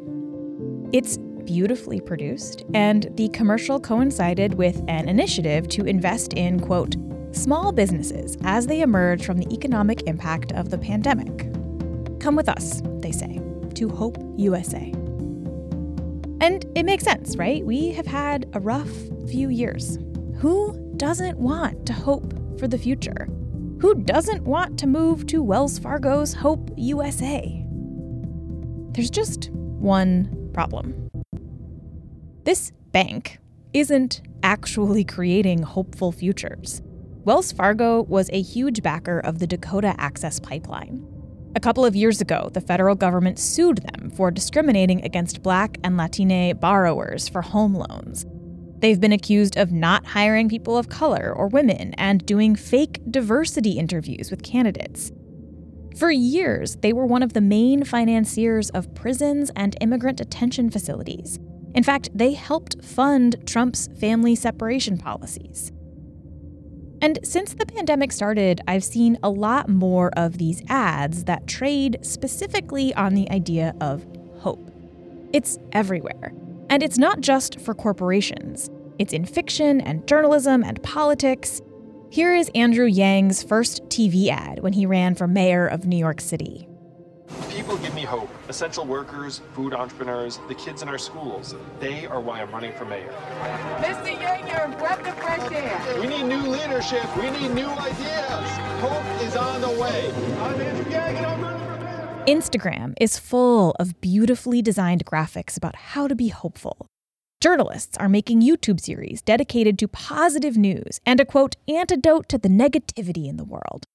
It's 0.94 1.20
beautifully 1.44 2.02
produced, 2.02 2.64
and 2.74 3.08
the 3.18 3.30
commercial 3.30 3.80
coincided 3.80 4.56
with 4.56 4.84
an 4.88 5.08
initiative 5.08 5.68
to 5.70 5.86
invest 5.86 6.34
in, 6.34 6.60
quote, 6.60 6.96
small 7.36 7.72
businesses 7.72 8.38
as 8.44 8.68
they 8.68 8.82
emerge 8.82 9.26
from 9.26 9.38
the 9.38 9.54
economic 9.54 10.04
impact 10.08 10.52
of 10.54 10.70
the 10.70 10.78
pandemic. 10.78 11.52
Come 12.20 12.36
with 12.36 12.50
us, 12.50 12.82
they 13.00 13.12
say, 13.12 13.42
to 13.76 13.90
Hope 13.90 14.18
USA. 14.38 14.92
And 16.42 16.66
it 16.76 16.86
makes 16.86 17.04
sense, 17.04 17.38
right? 17.38 17.66
We 17.66 17.92
have 17.92 18.06
had 18.06 18.50
a 18.54 18.60
rough 18.60 18.92
few 19.30 19.50
years. 19.50 19.98
Who 20.38 20.94
doesn't 20.98 21.38
want 21.38 21.86
to 21.88 21.94
hope 21.94 22.34
for 22.60 22.68
the 22.68 22.78
future? 22.78 23.28
Who 23.82 23.96
doesn't 23.96 24.44
want 24.44 24.80
to 24.80 24.88
move 24.88 25.28
to 25.28 25.44
Wells 25.44 25.80
Fargo's 25.80 26.34
Hope 26.34 26.72
USA? 26.78 27.66
There's 28.92 29.10
just 29.10 29.50
one 29.52 30.50
problem. 30.54 31.10
This 32.44 32.72
bank 32.92 33.40
isn't 33.74 34.22
actually 34.44 35.04
creating 35.04 35.64
hopeful 35.64 36.12
futures. 36.12 36.82
Wells 37.26 37.52
Fargo 37.52 38.04
was 38.04 38.30
a 38.32 38.40
huge 38.44 38.84
backer 38.84 39.18
of 39.18 39.40
the 39.40 39.48
Dakota 39.48 39.96
Access 39.98 40.40
Pipeline. 40.40 41.04
A 41.56 41.60
couple 41.60 41.84
of 41.84 41.96
years 41.96 42.22
ago, 42.22 42.52
the 42.54 42.62
federal 42.62 42.94
government 42.94 43.40
sued 43.40 43.80
them 43.80 44.12
for 44.12 44.30
discriminating 44.30 45.04
against 45.04 45.42
Black 45.42 45.80
and 45.84 45.98
Latine 45.98 46.56
borrowers 46.56 47.28
for 47.28 47.42
home 47.42 47.74
loans. 47.74 48.28
They've 48.78 49.02
been 49.02 49.12
accused 49.12 49.58
of 49.58 49.72
not 49.72 50.06
hiring 50.06 50.50
people 50.50 50.78
of 50.78 50.90
color 50.90 51.34
or 51.36 51.48
women 51.48 51.96
and 51.96 52.24
doing 52.28 52.56
fake 52.56 53.02
diversity 53.10 53.72
interviews 53.72 54.30
with 54.30 54.44
candidates. 54.44 55.12
For 55.98 56.12
years, 56.12 56.76
they 56.76 56.94
were 56.94 57.08
one 57.08 57.24
of 57.24 57.34
the 57.34 57.42
main 57.42 57.86
financiers 57.86 58.70
of 58.70 58.94
prisons 58.94 59.50
and 59.56 59.76
immigrant 59.82 60.20
detention 60.20 60.70
facilities. 60.70 61.40
In 61.74 61.82
fact, 61.82 62.10
they 62.14 62.34
helped 62.34 62.86
fund 62.86 63.38
Trump's 63.48 63.90
family 64.00 64.36
separation 64.36 65.00
policies. 65.00 65.72
And 67.06 67.20
since 67.22 67.54
the 67.54 67.68
pandemic 67.68 68.12
started, 68.12 68.62
I've 68.68 68.84
seen 68.84 69.20
a 69.22 69.30
lot 69.30 69.70
more 69.70 70.10
of 70.18 70.40
these 70.40 70.64
ads 70.70 71.26
that 71.26 71.46
trade 71.46 72.00
specifically 72.02 72.96
on 72.96 73.14
the 73.14 73.30
idea 73.30 73.76
of 73.80 74.04
hope. 74.40 74.72
It's 75.32 75.60
everywhere. 75.72 76.34
And 76.68 76.82
it's 76.82 76.98
not 76.98 77.22
just 77.22 77.60
for 77.60 77.76
corporations, 77.76 78.72
it's 78.98 79.14
in 79.14 79.24
fiction 79.24 79.82
and 79.82 80.08
journalism 80.08 80.64
and 80.64 80.82
politics. 80.82 81.62
Here 82.10 82.34
is 82.34 82.50
Andrew 82.56 82.88
Yang's 82.88 83.44
first 83.44 83.84
TV 83.84 84.30
ad 84.30 84.64
when 84.64 84.74
he 84.74 84.88
ran 84.88 85.14
for 85.14 85.28
mayor 85.28 85.68
of 85.68 85.86
New 85.86 85.98
York 85.98 86.20
City. 86.20 86.68
People 87.52 87.78
give 87.78 87.94
me 87.94 88.02
hope. 88.02 88.35
Essential 88.48 88.86
workers, 88.86 89.42
food 89.54 89.74
entrepreneurs, 89.74 90.40
the 90.48 90.54
kids 90.54 90.84
in 90.84 90.90
our 90.90 91.00
schools. 91.00 91.56
They 91.80 92.06
are 92.06 92.20
why 92.22 92.42
I'm 92.42 92.52
running 92.52 92.74
for 92.74 92.86
mayor. 92.86 93.12
Mr. 93.78 94.20
Yang, 94.22 94.48
you're 94.48 94.62
a 94.62 94.78
breath 94.78 95.08
of 95.08 95.16
fresh 95.16 95.52
air. 95.52 96.00
We 96.00 96.08
need 96.08 96.24
new 96.24 96.44
leadership. 96.44 97.04
We 97.18 97.32
need 97.32 97.56
new 97.56 97.68
ideas. 97.68 98.50
Hope 98.82 99.22
is 99.24 99.36
on 99.36 99.62
the 99.62 99.72
way. 99.82 100.12
I'm 100.42 100.62
Andrew 100.62 100.92
Yang 100.92 101.18
and 101.18 101.26
I'm 101.26 101.42
running 101.42 101.60
for 101.68 101.84
mayor. 101.84 102.24
Instagram 102.28 102.94
is 103.02 103.18
full 103.18 103.76
of 103.80 104.00
beautifully 104.00 104.62
designed 104.62 105.06
graphics 105.08 105.58
about 105.58 105.76
how 105.76 106.08
to 106.08 106.14
be 106.14 106.28
hopeful. 106.28 106.86
Journalists 107.42 107.98
are 107.98 108.10
making 108.10 108.42
YouTube 108.42 108.80
series 108.80 109.24
dedicated 109.24 109.80
to 109.80 109.88
positive 109.88 110.56
news 110.56 111.00
and 111.04 111.20
a 111.20 111.26
quote, 111.26 111.56
antidote 111.68 112.30
to 112.30 112.38
the 112.38 112.50
negativity 112.50 113.28
in 113.28 113.38
the 113.38 113.44
world. 113.44 113.86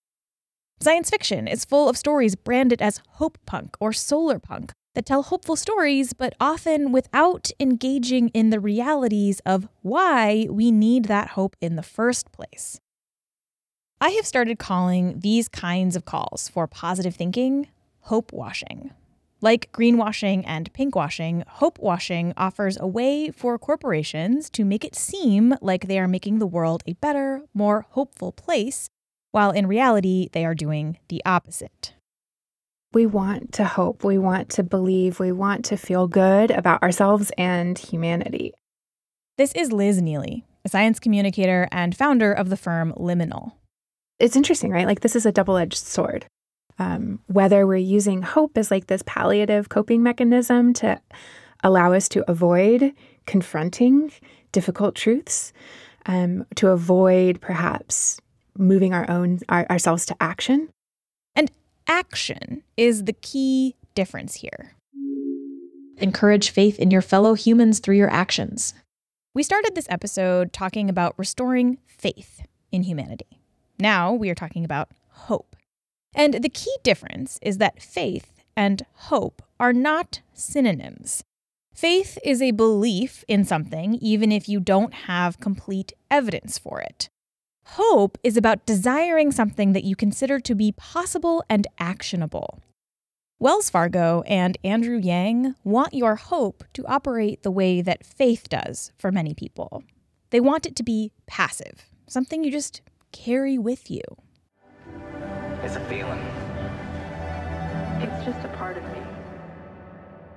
Science 0.82 1.10
fiction 1.10 1.46
is 1.46 1.66
full 1.66 1.90
of 1.90 1.96
stories 1.98 2.34
branded 2.34 2.80
as 2.80 3.02
hope 3.10 3.36
punk 3.44 3.76
or 3.80 3.92
solar 3.92 4.38
punk 4.38 4.72
that 4.94 5.04
tell 5.04 5.22
hopeful 5.22 5.54
stories, 5.54 6.14
but 6.14 6.32
often 6.40 6.90
without 6.90 7.50
engaging 7.60 8.30
in 8.30 8.48
the 8.48 8.58
realities 8.58 9.40
of 9.44 9.68
why 9.82 10.46
we 10.48 10.70
need 10.70 11.04
that 11.04 11.28
hope 11.28 11.54
in 11.60 11.76
the 11.76 11.82
first 11.82 12.32
place. 12.32 12.80
I 14.00 14.10
have 14.10 14.24
started 14.24 14.58
calling 14.58 15.20
these 15.20 15.48
kinds 15.48 15.96
of 15.96 16.06
calls 16.06 16.48
for 16.48 16.66
positive 16.66 17.14
thinking 17.14 17.68
hope 18.04 18.32
washing. 18.32 18.90
Like 19.42 19.70
greenwashing 19.72 20.44
and 20.46 20.72
pinkwashing, 20.72 21.46
hope 21.46 21.78
washing 21.78 22.32
offers 22.38 22.78
a 22.80 22.86
way 22.86 23.30
for 23.30 23.58
corporations 23.58 24.48
to 24.50 24.64
make 24.64 24.86
it 24.86 24.96
seem 24.96 25.54
like 25.60 25.88
they 25.88 25.98
are 25.98 26.08
making 26.08 26.38
the 26.38 26.46
world 26.46 26.82
a 26.86 26.94
better, 26.94 27.42
more 27.52 27.84
hopeful 27.90 28.32
place, 28.32 28.88
while 29.32 29.50
in 29.50 29.66
reality, 29.66 30.28
they 30.32 30.44
are 30.44 30.54
doing 30.54 30.98
the 31.08 31.22
opposite. 31.24 31.94
We 32.92 33.06
want 33.06 33.52
to 33.52 33.64
hope, 33.64 34.02
we 34.02 34.18
want 34.18 34.48
to 34.50 34.62
believe, 34.62 35.20
we 35.20 35.32
want 35.32 35.64
to 35.66 35.76
feel 35.76 36.08
good 36.08 36.50
about 36.50 36.82
ourselves 36.82 37.30
and 37.38 37.78
humanity. 37.78 38.52
This 39.38 39.52
is 39.52 39.72
Liz 39.72 40.02
Neeley, 40.02 40.42
a 40.64 40.68
science 40.68 40.98
communicator 40.98 41.68
and 41.70 41.96
founder 41.96 42.32
of 42.32 42.50
the 42.50 42.56
firm 42.56 42.92
Liminal. 42.94 43.52
It's 44.18 44.36
interesting, 44.36 44.70
right? 44.70 44.86
Like, 44.86 45.00
this 45.00 45.16
is 45.16 45.24
a 45.24 45.32
double 45.32 45.56
edged 45.56 45.78
sword 45.78 46.26
um, 46.80 47.20
whether 47.26 47.66
we're 47.66 47.76
using 47.76 48.22
hope 48.22 48.56
as 48.56 48.70
like 48.70 48.86
this 48.86 49.02
palliative 49.06 49.68
coping 49.68 50.02
mechanism 50.02 50.72
to 50.72 50.98
allow 51.62 51.92
us 51.92 52.08
to 52.08 52.28
avoid 52.28 52.92
confronting 53.26 54.10
difficult 54.50 54.94
truths, 54.94 55.52
um, 56.06 56.46
to 56.56 56.68
avoid 56.68 57.40
perhaps 57.40 58.18
moving 58.56 58.94
our 58.94 59.08
own 59.10 59.40
our, 59.48 59.66
ourselves 59.70 60.06
to 60.06 60.16
action. 60.20 60.68
And 61.34 61.50
action 61.86 62.62
is 62.76 63.04
the 63.04 63.12
key 63.12 63.76
difference 63.94 64.36
here. 64.36 64.74
Encourage 65.98 66.50
faith 66.50 66.78
in 66.78 66.90
your 66.90 67.02
fellow 67.02 67.34
humans 67.34 67.78
through 67.78 67.96
your 67.96 68.10
actions. 68.10 68.74
We 69.34 69.42
started 69.42 69.74
this 69.74 69.86
episode 69.90 70.52
talking 70.52 70.88
about 70.88 71.14
restoring 71.16 71.78
faith 71.86 72.42
in 72.72 72.84
humanity. 72.84 73.40
Now 73.78 74.12
we 74.12 74.30
are 74.30 74.34
talking 74.34 74.64
about 74.64 74.90
hope. 75.10 75.56
And 76.14 76.34
the 76.42 76.48
key 76.48 76.74
difference 76.82 77.38
is 77.42 77.58
that 77.58 77.82
faith 77.82 78.40
and 78.56 78.84
hope 78.94 79.42
are 79.60 79.72
not 79.72 80.20
synonyms. 80.34 81.22
Faith 81.74 82.18
is 82.24 82.42
a 82.42 82.50
belief 82.50 83.24
in 83.28 83.44
something, 83.44 83.94
even 83.94 84.32
if 84.32 84.48
you 84.48 84.58
don't 84.60 84.92
have 84.92 85.40
complete 85.40 85.92
evidence 86.10 86.58
for 86.58 86.80
it. 86.80 87.08
Hope 87.74 88.18
is 88.24 88.36
about 88.36 88.66
desiring 88.66 89.30
something 89.30 89.74
that 89.74 89.84
you 89.84 89.94
consider 89.94 90.40
to 90.40 90.56
be 90.56 90.72
possible 90.72 91.44
and 91.48 91.68
actionable. 91.78 92.60
Wells 93.38 93.70
Fargo 93.70 94.24
and 94.26 94.58
Andrew 94.64 94.98
Yang 94.98 95.54
want 95.62 95.94
your 95.94 96.16
hope 96.16 96.64
to 96.72 96.84
operate 96.88 97.44
the 97.44 97.50
way 97.52 97.80
that 97.80 98.04
faith 98.04 98.48
does 98.48 98.90
for 98.98 99.12
many 99.12 99.34
people. 99.34 99.84
They 100.30 100.40
want 100.40 100.66
it 100.66 100.74
to 100.76 100.82
be 100.82 101.12
passive, 101.28 101.86
something 102.08 102.42
you 102.42 102.50
just 102.50 102.80
carry 103.12 103.56
with 103.56 103.88
you. 103.88 104.02
It's 105.62 105.76
a 105.76 105.84
feeling. 105.88 106.26
It's 108.02 108.24
just 108.24 108.44
a 108.44 108.52
part 108.56 108.78
of 108.78 108.82
me. 108.82 108.98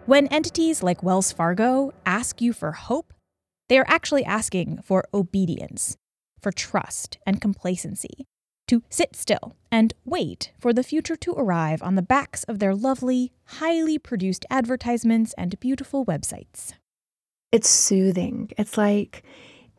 When 0.06 0.28
entities 0.28 0.84
like 0.84 1.02
Wells 1.02 1.32
Fargo 1.32 1.93
ask 2.06 2.41
you 2.43 2.54
for 2.54 2.74
hope, 2.74 3.12
they 3.69 3.80
are 3.80 3.88
actually 3.88 4.24
asking 4.24 4.84
for 4.84 5.06
obedience, 5.15 5.98
for 6.43 6.51
trust 6.51 7.17
and 7.25 7.41
complacency, 7.41 8.27
to 8.67 8.84
sit 8.89 9.15
still 9.15 9.56
and 9.71 9.93
wait 10.06 10.51
for 10.60 10.73
the 10.73 10.84
future 10.84 11.15
to 11.15 11.32
arrive 11.34 11.82
on 11.82 11.95
the 11.95 12.01
backs 12.01 12.43
of 12.43 12.60
their 12.60 12.75
lovely, 12.75 13.32
highly 13.45 13.97
produced 13.97 14.45
advertisements 14.49 15.34
and 15.38 15.60
beautiful 15.60 16.06
websites. 16.06 16.73
It's 17.51 17.69
soothing. 17.69 18.51
It's 18.58 18.77
like, 18.77 19.23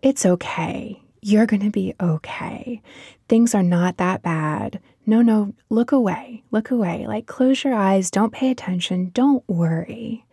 it's 0.03 0.25
okay. 0.27 1.03
You're 1.23 1.47
going 1.47 1.63
to 1.63 1.71
be 1.71 1.95
okay. 2.01 2.83
Things 3.29 3.55
are 3.55 3.63
not 3.63 3.97
that 3.99 4.23
bad. 4.23 4.81
No, 5.07 5.23
no, 5.23 5.55
look 5.71 5.93
away, 5.93 6.45
look 6.51 6.71
away. 6.71 7.07
Like, 7.07 7.27
close 7.27 7.65
your 7.65 7.75
eyes, 7.75 8.11
don't 8.11 8.33
pay 8.33 8.51
attention, 8.51 9.11
don't 9.13 9.45
worry. 9.49 10.25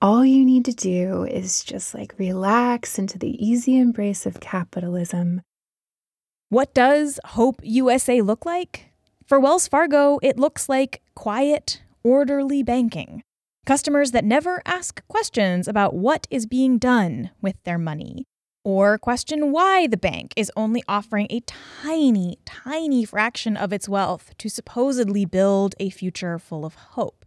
All 0.00 0.24
you 0.24 0.44
need 0.44 0.64
to 0.66 0.72
do 0.72 1.24
is 1.24 1.64
just 1.64 1.94
like 1.94 2.14
relax 2.18 2.98
into 2.98 3.18
the 3.18 3.44
easy 3.44 3.76
embrace 3.76 4.26
of 4.26 4.40
capitalism. 4.40 5.42
What 6.50 6.72
does 6.72 7.20
Hope 7.26 7.60
USA 7.62 8.22
look 8.22 8.46
like? 8.46 8.86
For 9.26 9.38
Wells 9.38 9.68
Fargo, 9.68 10.18
it 10.22 10.38
looks 10.38 10.66
like 10.66 11.02
quiet, 11.14 11.82
orderly 12.02 12.62
banking. 12.62 13.22
Customers 13.66 14.12
that 14.12 14.24
never 14.24 14.62
ask 14.64 15.06
questions 15.08 15.68
about 15.68 15.92
what 15.92 16.26
is 16.30 16.46
being 16.46 16.78
done 16.78 17.28
with 17.42 17.62
their 17.64 17.76
money 17.76 18.24
or 18.64 18.96
question 18.96 19.52
why 19.52 19.86
the 19.86 19.98
bank 19.98 20.32
is 20.36 20.50
only 20.56 20.82
offering 20.88 21.26
a 21.28 21.40
tiny, 21.40 22.38
tiny 22.46 23.04
fraction 23.04 23.54
of 23.54 23.70
its 23.70 23.86
wealth 23.86 24.32
to 24.38 24.48
supposedly 24.48 25.26
build 25.26 25.74
a 25.78 25.90
future 25.90 26.38
full 26.38 26.64
of 26.64 26.76
hope. 26.96 27.26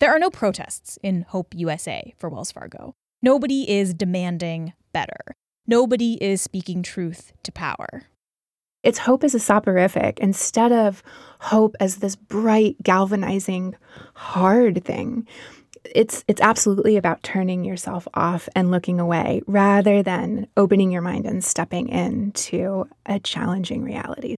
There 0.00 0.10
are 0.10 0.18
no 0.18 0.30
protests 0.30 0.98
in 1.02 1.26
Hope 1.28 1.54
USA 1.54 2.14
for 2.16 2.30
Wells 2.30 2.50
Fargo. 2.50 2.94
Nobody 3.20 3.70
is 3.70 3.92
demanding 3.92 4.72
better. 4.94 5.34
Nobody 5.66 6.14
is 6.14 6.40
speaking 6.40 6.82
truth 6.82 7.34
to 7.42 7.52
power. 7.52 8.04
It's 8.82 8.98
hope 8.98 9.22
as 9.22 9.34
a 9.34 9.38
soporific 9.38 10.18
instead 10.18 10.72
of 10.72 11.02
hope 11.38 11.76
as 11.78 11.96
this 11.96 12.16
bright, 12.16 12.76
galvanizing, 12.82 13.76
hard 14.14 14.84
thing. 14.84 15.26
It's 15.84 16.24
it's 16.28 16.40
absolutely 16.40 16.96
about 16.96 17.22
turning 17.22 17.64
yourself 17.64 18.06
off 18.14 18.48
and 18.54 18.70
looking 18.70 18.98
away 18.98 19.42
rather 19.46 20.02
than 20.02 20.46
opening 20.56 20.90
your 20.90 21.02
mind 21.02 21.26
and 21.26 21.44
stepping 21.44 21.88
into 21.88 22.88
a 23.06 23.18
challenging 23.20 23.82
reality. 23.82 24.36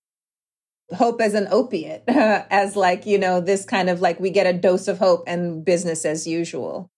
Hope 0.95 1.21
as 1.21 1.35
an 1.35 1.49
opiate 1.51 2.05
as 2.09 2.77
like 2.77 3.07
you 3.07 3.19
know 3.19 3.41
this 3.41 3.65
kind 3.65 3.89
of 3.89 4.01
like 4.01 4.21
we 4.21 4.31
get 4.31 4.47
a 4.47 4.53
dose 4.53 4.89
of 4.89 4.99
hope 4.99 5.25
and 5.27 5.65
business 5.65 6.05
as 6.05 6.27
usual 6.27 6.91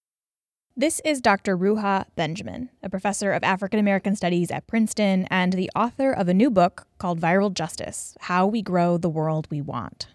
this 0.76 1.00
is 1.04 1.20
Dr. 1.20 1.56
Ruha 1.56 2.04
Benjamin, 2.16 2.68
a 2.82 2.90
professor 2.90 3.32
of 3.32 3.42
African 3.42 3.80
American 3.80 4.14
Studies 4.14 4.50
at 4.50 4.66
Princeton 4.66 5.26
and 5.30 5.54
the 5.54 5.70
author 5.74 6.12
of 6.12 6.28
a 6.28 6.34
new 6.34 6.50
book 6.50 6.86
called 6.98 7.20
Viral 7.20 7.52
Justice 7.52 8.16
How 8.20 8.46
We 8.46 8.62
Grow 8.62 8.98
the 8.98 9.08
World 9.08 9.48
We 9.50 9.62
Want. 9.62 10.08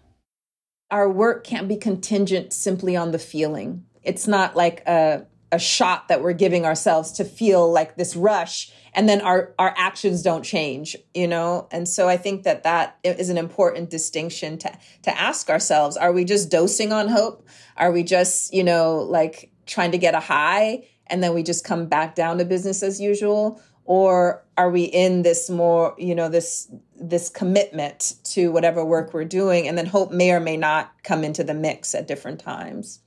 Our 0.90 1.10
work 1.10 1.44
can't 1.44 1.68
be 1.68 1.76
contingent 1.76 2.52
simply 2.52 2.94
on 2.94 3.10
the 3.10 3.18
feeling 3.18 3.86
it's 4.02 4.26
not 4.26 4.56
like 4.56 4.86
a 4.86 5.26
a 5.52 5.58
shot 5.58 6.08
that 6.08 6.22
we're 6.22 6.32
giving 6.32 6.64
ourselves 6.64 7.12
to 7.12 7.24
feel 7.24 7.70
like 7.70 7.96
this 7.96 8.16
rush 8.16 8.72
and 8.94 9.06
then 9.06 9.20
our 9.20 9.54
our 9.58 9.74
actions 9.76 10.22
don't 10.22 10.44
change 10.44 10.96
you 11.14 11.28
know 11.28 11.68
and 11.70 11.86
so 11.86 12.08
i 12.08 12.16
think 12.16 12.44
that 12.44 12.62
that 12.62 12.98
is 13.04 13.28
an 13.28 13.36
important 13.36 13.90
distinction 13.90 14.56
to 14.56 14.72
to 15.02 15.20
ask 15.20 15.50
ourselves 15.50 15.96
are 15.96 16.12
we 16.12 16.24
just 16.24 16.50
dosing 16.50 16.90
on 16.90 17.06
hope 17.06 17.46
are 17.76 17.92
we 17.92 18.02
just 18.02 18.52
you 18.54 18.64
know 18.64 18.96
like 18.96 19.51
trying 19.66 19.92
to 19.92 19.98
get 19.98 20.14
a 20.14 20.20
high 20.20 20.84
and 21.08 21.22
then 21.22 21.34
we 21.34 21.42
just 21.42 21.64
come 21.64 21.86
back 21.86 22.14
down 22.14 22.38
to 22.38 22.44
business 22.44 22.82
as 22.82 23.00
usual? 23.00 23.60
Or 23.84 24.42
are 24.56 24.70
we 24.70 24.84
in 24.84 25.22
this 25.22 25.50
more 25.50 25.94
you 25.98 26.14
know 26.14 26.28
this 26.28 26.72
this 26.94 27.28
commitment 27.28 28.14
to 28.24 28.52
whatever 28.52 28.84
work 28.84 29.12
we're 29.12 29.24
doing 29.24 29.66
and 29.66 29.76
then 29.76 29.86
hope 29.86 30.12
may 30.12 30.30
or 30.32 30.40
may 30.40 30.56
not 30.56 30.92
come 31.02 31.24
into 31.24 31.42
the 31.42 31.54
mix 31.54 31.94
at 31.94 32.06
different 32.06 32.40
times? 32.40 33.00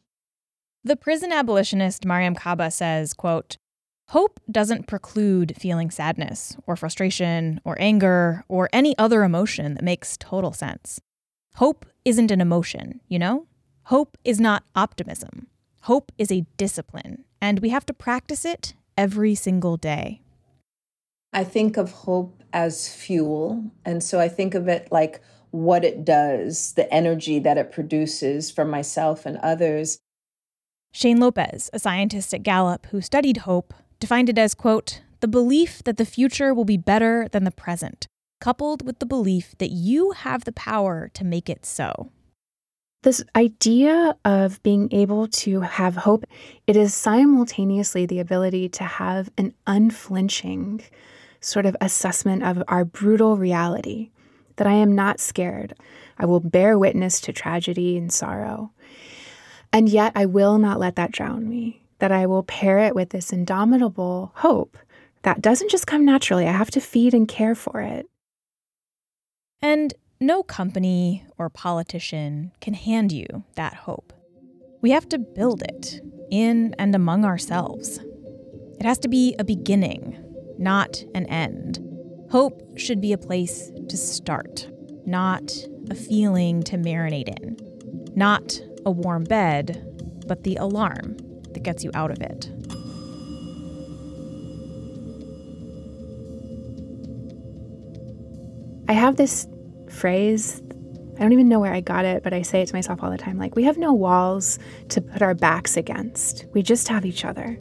The 0.84 0.96
prison 0.96 1.32
abolitionist 1.32 2.04
mariame 2.04 2.38
kaba 2.38 2.72
says 2.72 3.14
quote 3.14 3.58
hope 4.10 4.40
doesn't 4.52 4.86
preclude 4.86 5.56
feeling 5.58 5.90
sadness 5.90 6.56
or 6.68 6.76
frustration 6.76 7.60
or 7.64 7.76
anger 7.80 8.44
or 8.48 8.70
any 8.72 8.96
other 8.98 9.24
emotion 9.24 9.76
that 9.76 9.84
makes 9.84 10.18
total 10.18 10.54
sense. 10.54 11.00
Hope 11.56 11.86
isn't 12.04 12.32
an 12.32 12.42
emotion 12.42 13.00
you 13.08 13.18
know? 13.18 13.48
Hope 13.84 14.18
is 14.24 14.40
not 14.40 14.64
optimism 14.76 15.48
hope 15.86 16.12
is 16.18 16.32
a 16.32 16.46
discipline 16.58 17.24
and 17.42 17.60
we 17.60 17.70
have 17.70 17.86
to 17.86 17.94
practice 17.94 18.46
it 18.46 18.74
every 18.98 19.34
single 19.34 19.78
day 19.78 20.22
I 21.36 21.44
think 21.44 21.76
of 21.76 21.92
hope 21.92 22.42
as 22.54 22.88
fuel. 22.88 23.70
And 23.84 24.02
so 24.02 24.22
I 24.22 24.30
think 24.30 24.56
of 24.56 24.70
it 24.70 24.88
like 24.90 25.22
what 25.52 25.84
it 25.84 26.06
does, 26.06 26.72
the 26.76 26.92
energy 26.94 27.40
that 27.40 27.58
it 27.58 27.74
produces 27.74 28.50
for 28.50 28.64
myself 28.64 29.26
and 29.26 29.36
others. 29.40 30.00
Shane 30.94 31.20
Lopez, 31.20 31.70
a 31.74 31.80
scientist 31.80 32.34
at 32.34 32.44
Gallup 32.44 32.86
who 32.86 33.02
studied 33.02 33.38
hope, 33.38 33.74
defined 34.00 34.30
it 34.30 34.38
as, 34.38 34.54
quote, 34.54 35.02
the 35.20 35.28
belief 35.28 35.84
that 35.84 35.98
the 35.98 36.06
future 36.06 36.54
will 36.54 36.64
be 36.64 36.78
better 36.78 37.28
than 37.34 37.44
the 37.44 37.52
present, 37.52 38.08
coupled 38.40 38.86
with 38.86 39.00
the 39.00 39.06
belief 39.06 39.56
that 39.58 39.72
you 39.72 40.12
have 40.12 40.46
the 40.46 40.54
power 40.54 41.10
to 41.14 41.26
make 41.26 41.50
it 41.50 41.66
so. 41.66 42.12
This 43.06 43.24
idea 43.36 44.18
of 44.26 44.64
being 44.64 44.90
able 44.92 45.28
to 45.28 45.60
have 45.62 45.96
hope, 45.96 46.26
it 46.66 46.76
is 46.76 46.92
simultaneously 46.96 48.08
the 48.08 48.20
ability 48.20 48.68
to 48.70 48.84
have 48.84 49.30
an 49.38 49.54
unflinching 49.68 50.82
sort 51.40 51.68
of 51.68 51.78
assessment 51.80 52.42
of 52.42 52.64
our 52.68 52.84
brutal 52.84 53.38
reality 53.38 54.10
that 54.56 54.66
I 54.66 54.74
am 54.74 54.96
not 54.96 55.20
scared. 55.20 55.76
I 56.18 56.26
will 56.26 56.40
bear 56.40 56.80
witness 56.80 57.22
to 57.22 57.32
tragedy 57.32 57.96
and 57.96 58.12
sorrow. 58.12 58.72
And 59.72 59.88
yet 59.88 60.14
I 60.16 60.26
will 60.26 60.58
not 60.58 60.80
let 60.80 60.96
that 60.96 61.12
drown 61.12 61.48
me, 61.48 61.84
that 62.00 62.12
I 62.12 62.26
will 62.26 62.42
pair 62.42 62.80
it 62.80 62.96
with 62.96 63.12
this 63.12 63.32
indomitable 63.32 64.32
hope 64.34 64.80
that 65.22 65.44
doesn't 65.44 65.70
just 65.70 65.86
come 65.86 66.06
naturally. 66.06 66.48
I 66.48 66.54
have 66.54 66.72
to 66.72 66.82
feed 66.82 67.14
and 67.14 67.28
care 67.28 67.54
for 67.54 67.82
it. 67.82 68.10
And 69.62 69.94
no 70.26 70.42
company 70.42 71.24
or 71.38 71.50
politician 71.50 72.52
can 72.60 72.74
hand 72.74 73.12
you 73.12 73.44
that 73.56 73.74
hope. 73.74 74.12
We 74.82 74.92
have 74.92 75.08
to 75.10 75.20
build 75.20 75.62
it 75.62 76.02
in 76.32 76.74
and 76.80 76.96
among 76.96 77.26
ourselves. 77.26 78.00
It 78.80 78.86
has 78.86 78.98
to 79.00 79.08
be 79.08 79.36
a 79.38 79.44
beginning, 79.44 80.18
not 80.58 81.04
an 81.14 81.28
end. 81.28 81.80
Hope 82.32 82.78
should 82.78 83.00
be 83.00 83.14
a 83.14 83.18
place 83.18 83.72
to 83.88 83.98
start, 83.98 84.68
not 85.06 85.54
a 85.92 85.96
feeling 85.96 86.64
to 86.64 86.78
marinate 86.78 87.30
in, 87.40 87.58
not 88.16 88.60
a 88.86 88.92
warm 88.92 89.24
bed, 89.26 90.24
but 90.28 90.44
the 90.44 90.56
alarm 90.56 91.18
that 91.52 91.62
gets 91.62 91.84
you 91.84 91.92
out 91.94 92.10
of 92.10 92.20
it. 92.22 92.50
I 98.88 98.94
have 98.94 99.16
this 99.16 99.48
phrase. 99.96 100.62
I 101.16 101.20
don't 101.20 101.34
even 101.34 101.48
know 101.48 101.60
where 101.60 101.74
I 101.74 101.82
got 101.82 102.06
it, 102.06 102.24
but 102.24 102.34
I 102.34 102.42
say 102.42 102.62
it 102.62 102.68
to 102.68 102.76
myself 102.76 103.02
all 103.02 103.10
the 103.10 103.18
time. 103.18 103.38
Like, 103.38 103.56
we 103.56 103.64
have 103.64 103.78
no 103.78 103.94
walls 103.94 104.60
to 104.90 105.02
put 105.02 105.22
our 105.22 105.34
backs 105.34 105.78
against. 105.78 106.46
We 106.54 106.62
just 106.62 106.88
have 106.90 107.06
each 107.06 107.24
other. 107.24 107.58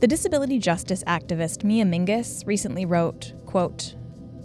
The 0.00 0.08
disability 0.08 0.58
justice 0.58 1.04
activist 1.04 1.62
Mia 1.62 1.84
Mingus 1.84 2.44
recently 2.46 2.86
wrote, 2.86 3.34
quote, 3.46 3.94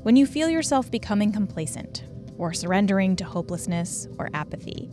When 0.03 0.15
you 0.15 0.27
feel 0.27 0.49
yourself 0.49 0.91
becoming 0.91 1.31
complacent 1.31 2.03
or 2.37 2.53
surrendering 2.53 3.15
to 3.15 3.23
hopelessness 3.23 4.07
or 4.19 4.29
apathy, 4.33 4.91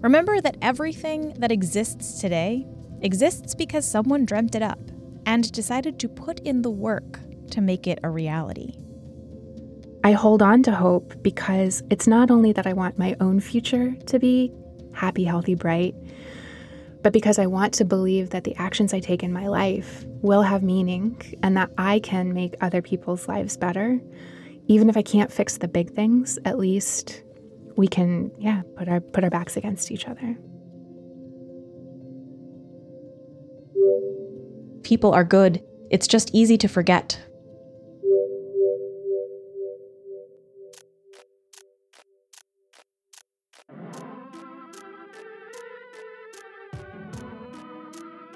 remember 0.00 0.40
that 0.40 0.56
everything 0.62 1.34
that 1.38 1.52
exists 1.52 2.20
today 2.20 2.66
exists 3.02 3.54
because 3.54 3.86
someone 3.86 4.24
dreamt 4.24 4.54
it 4.54 4.62
up 4.62 4.80
and 5.26 5.52
decided 5.52 5.98
to 5.98 6.08
put 6.08 6.40
in 6.40 6.62
the 6.62 6.70
work 6.70 7.20
to 7.50 7.60
make 7.60 7.86
it 7.86 7.98
a 8.02 8.08
reality. 8.08 8.74
I 10.08 10.12
hold 10.12 10.40
on 10.40 10.62
to 10.62 10.72
hope 10.72 11.22
because 11.22 11.82
it's 11.90 12.06
not 12.06 12.30
only 12.30 12.54
that 12.54 12.66
I 12.66 12.72
want 12.72 12.98
my 12.98 13.14
own 13.20 13.40
future 13.40 13.94
to 14.06 14.18
be 14.18 14.50
happy, 14.94 15.22
healthy, 15.22 15.54
bright, 15.54 15.94
but 17.02 17.12
because 17.12 17.38
I 17.38 17.44
want 17.44 17.74
to 17.74 17.84
believe 17.84 18.30
that 18.30 18.44
the 18.44 18.56
actions 18.56 18.94
I 18.94 19.00
take 19.00 19.22
in 19.22 19.34
my 19.34 19.48
life 19.48 20.06
will 20.22 20.40
have 20.40 20.62
meaning 20.62 21.20
and 21.42 21.54
that 21.58 21.70
I 21.76 21.98
can 21.98 22.32
make 22.32 22.54
other 22.62 22.80
people's 22.80 23.28
lives 23.28 23.58
better. 23.58 24.00
Even 24.66 24.88
if 24.88 24.96
I 24.96 25.02
can't 25.02 25.30
fix 25.30 25.58
the 25.58 25.68
big 25.68 25.90
things, 25.90 26.38
at 26.46 26.58
least 26.58 27.22
we 27.76 27.86
can, 27.86 28.30
yeah, 28.38 28.62
put 28.78 28.88
our 28.88 29.02
put 29.02 29.24
our 29.24 29.30
backs 29.30 29.58
against 29.58 29.90
each 29.90 30.08
other. 30.08 30.38
People 34.84 35.12
are 35.12 35.24
good. 35.24 35.62
It's 35.90 36.06
just 36.06 36.30
easy 36.32 36.56
to 36.56 36.66
forget. 36.66 37.20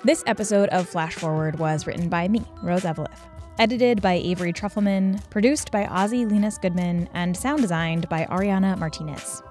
This 0.05 0.25
episode 0.27 0.69
of 0.71 0.89
Flash 0.89 1.15
Forward 1.15 1.61
was 1.61 1.87
written 1.87 2.09
by 2.09 2.27
me, 2.27 2.43
Rose 2.61 2.83
Eveleth, 2.83 3.21
edited 3.61 4.03
by 4.03 4.15
Avery 4.15 4.53
Trufelman, 4.53 5.23
produced 5.31 5.71
by 5.71 5.85
Ozzy 5.85 6.29
Llinas 6.29 6.61
Goodman, 6.61 7.09
and 7.15 7.37
sound 7.37 7.63
designed 7.63 8.09
by 8.09 8.25
Ariana 8.25 8.77
Martinez. 8.77 9.45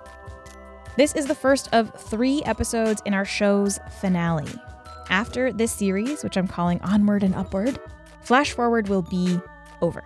This 0.98 1.16
is 1.16 1.26
the 1.26 1.36
first 1.36 1.70
of 1.72 1.94
three 1.98 2.44
episodes 2.44 3.02
in 3.06 3.14
our 3.14 3.24
show's 3.24 3.80
finale. 4.02 4.52
After 5.10 5.54
this 5.54 5.72
series, 5.72 6.22
which 6.22 6.36
I'm 6.36 6.50
calling 6.50 6.82
Onward 6.82 7.24
and 7.24 7.34
Upward, 7.34 7.80
Flash 8.20 8.52
Forward 8.52 8.90
will 8.90 9.04
be 9.04 9.40
over. 9.82 10.04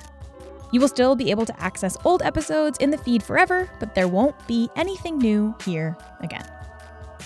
You 0.71 0.79
will 0.79 0.87
still 0.87 1.15
be 1.15 1.31
able 1.31 1.47
to 1.47 1.59
access 1.59 1.97
old 2.05 2.21
episodes 2.21 2.77
in 2.77 2.91
the 2.91 2.99
feed 2.99 3.23
forever, 3.23 3.67
but 3.79 3.95
there 3.95 4.07
won't 4.07 4.35
be 4.47 4.69
anything 4.75 5.17
new 5.17 5.55
here 5.65 5.97
again. 6.19 6.47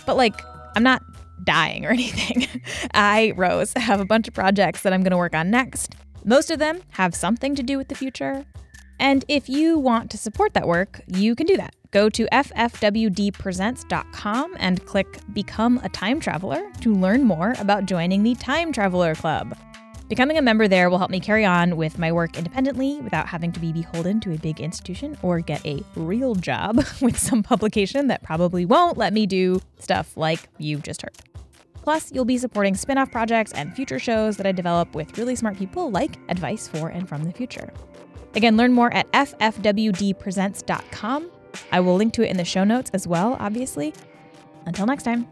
But, 0.05 0.15
like, 0.15 0.39
I'm 0.77 0.84
not 0.84 1.03
dying 1.43 1.86
or 1.86 1.89
anything. 1.91 2.47
I, 2.93 3.34
Rose, 3.36 3.73
have 3.75 3.99
a 3.99 4.06
bunch 4.06 4.28
of 4.28 4.34
projects 4.34 4.84
that 4.84 4.93
I'm 4.93 5.02
going 5.02 5.12
to 5.12 5.17
work 5.17 5.36
on 5.36 5.49
next. 5.49 5.95
Most 6.25 6.52
of 6.52 6.60
them 6.60 6.82
have 6.91 7.15
something 7.15 7.56
to 7.56 7.63
do 7.63 7.78
with 7.78 7.88
the 7.88 7.95
future. 7.95 8.45
And 8.99 9.23
if 9.28 9.47
you 9.47 9.80
want 9.80 10.12
to 10.12 10.17
support 10.17 10.54
that 10.54 10.67
work, 10.67 11.02
you 11.08 11.36
can 11.36 11.47
do 11.47 11.56
that. 11.58 11.73
Go 11.91 12.10
to 12.10 12.28
ffwdpresents.com 12.32 14.56
and 14.60 14.86
click 14.86 15.19
Become 15.34 15.80
a 15.84 15.89
Time 15.89 16.19
Traveler 16.19 16.62
to 16.82 16.93
learn 16.93 17.23
more 17.23 17.56
about 17.58 17.86
joining 17.86 18.21
the 18.23 18.36
Time 18.36 18.71
Traveler 18.71 19.15
Club. 19.15 19.58
Becoming 20.10 20.39
a 20.39 20.41
member 20.41 20.67
there 20.67 20.89
will 20.89 20.97
help 20.97 21.12
me 21.12 21.19
carry 21.19 21.45
on 21.45 21.78
with 21.78 21.99
my 21.99 22.12
work 22.12 22.36
independently 22.36 22.99
without 23.02 23.28
having 23.28 23.52
to 23.52 23.60
be 23.60 23.71
beholden 23.71 24.19
to 24.21 24.34
a 24.34 24.38
big 24.38 24.60
institution 24.60 25.15
or 25.21 25.39
get 25.39 25.63
a 25.65 25.84
real 25.95 26.34
job 26.34 26.78
with 27.02 27.17
some 27.17 27.43
publication 27.43 28.08
that 28.08 28.23
probably 28.23 28.65
won't 28.65 28.97
let 28.97 29.13
me 29.13 29.28
do 29.28 29.62
stuff 29.80 30.17
like 30.17 30.50
you 30.58 30.79
just 30.79 31.04
heard. 31.04 31.29
Plus, 31.82 32.12
you'll 32.12 32.25
be 32.25 32.38
supporting 32.38 32.75
spin 32.75 32.98
off 32.98 33.10
projects 33.12 33.54
and 33.54 33.73
future 33.75 34.00
shows 34.00 34.36
that 34.38 34.46
I 34.46 34.52
develop 34.52 34.94
with 34.94 35.17
really 35.17 35.36
smart 35.36 35.58
people 35.58 35.90
like 35.92 36.17
Advice 36.30 36.67
for 36.67 36.90
and 36.90 37.08
from 37.08 37.23
the 37.23 37.32
Future. 37.32 37.71
Again, 38.36 38.58
learn 38.58 38.73
more 38.73 38.94
at 38.94 39.10
ffwdpresents.com. 39.12 41.32
I 41.71 41.80
will 41.80 41.96
link 41.96 42.13
to 42.13 42.21
it 42.21 42.30
in 42.30 42.38
the 42.38 42.46
show 42.46 42.63
notes 42.63 42.92
as 42.94 43.08
well, 43.08 43.38
obviously. 43.40 43.92
Until 44.65 44.86
next 44.86 45.02
time. 45.04 45.27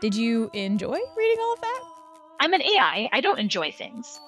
Did 0.00 0.14
you 0.14 0.48
enjoy 0.54 0.98
reading 1.16 1.38
all 1.40 1.52
of 1.52 1.60
that? 1.60 1.82
I'm 2.40 2.54
an 2.54 2.62
AI. 2.62 3.10
I 3.12 3.20
don't 3.20 3.38
enjoy 3.38 3.70
things. 3.70 4.18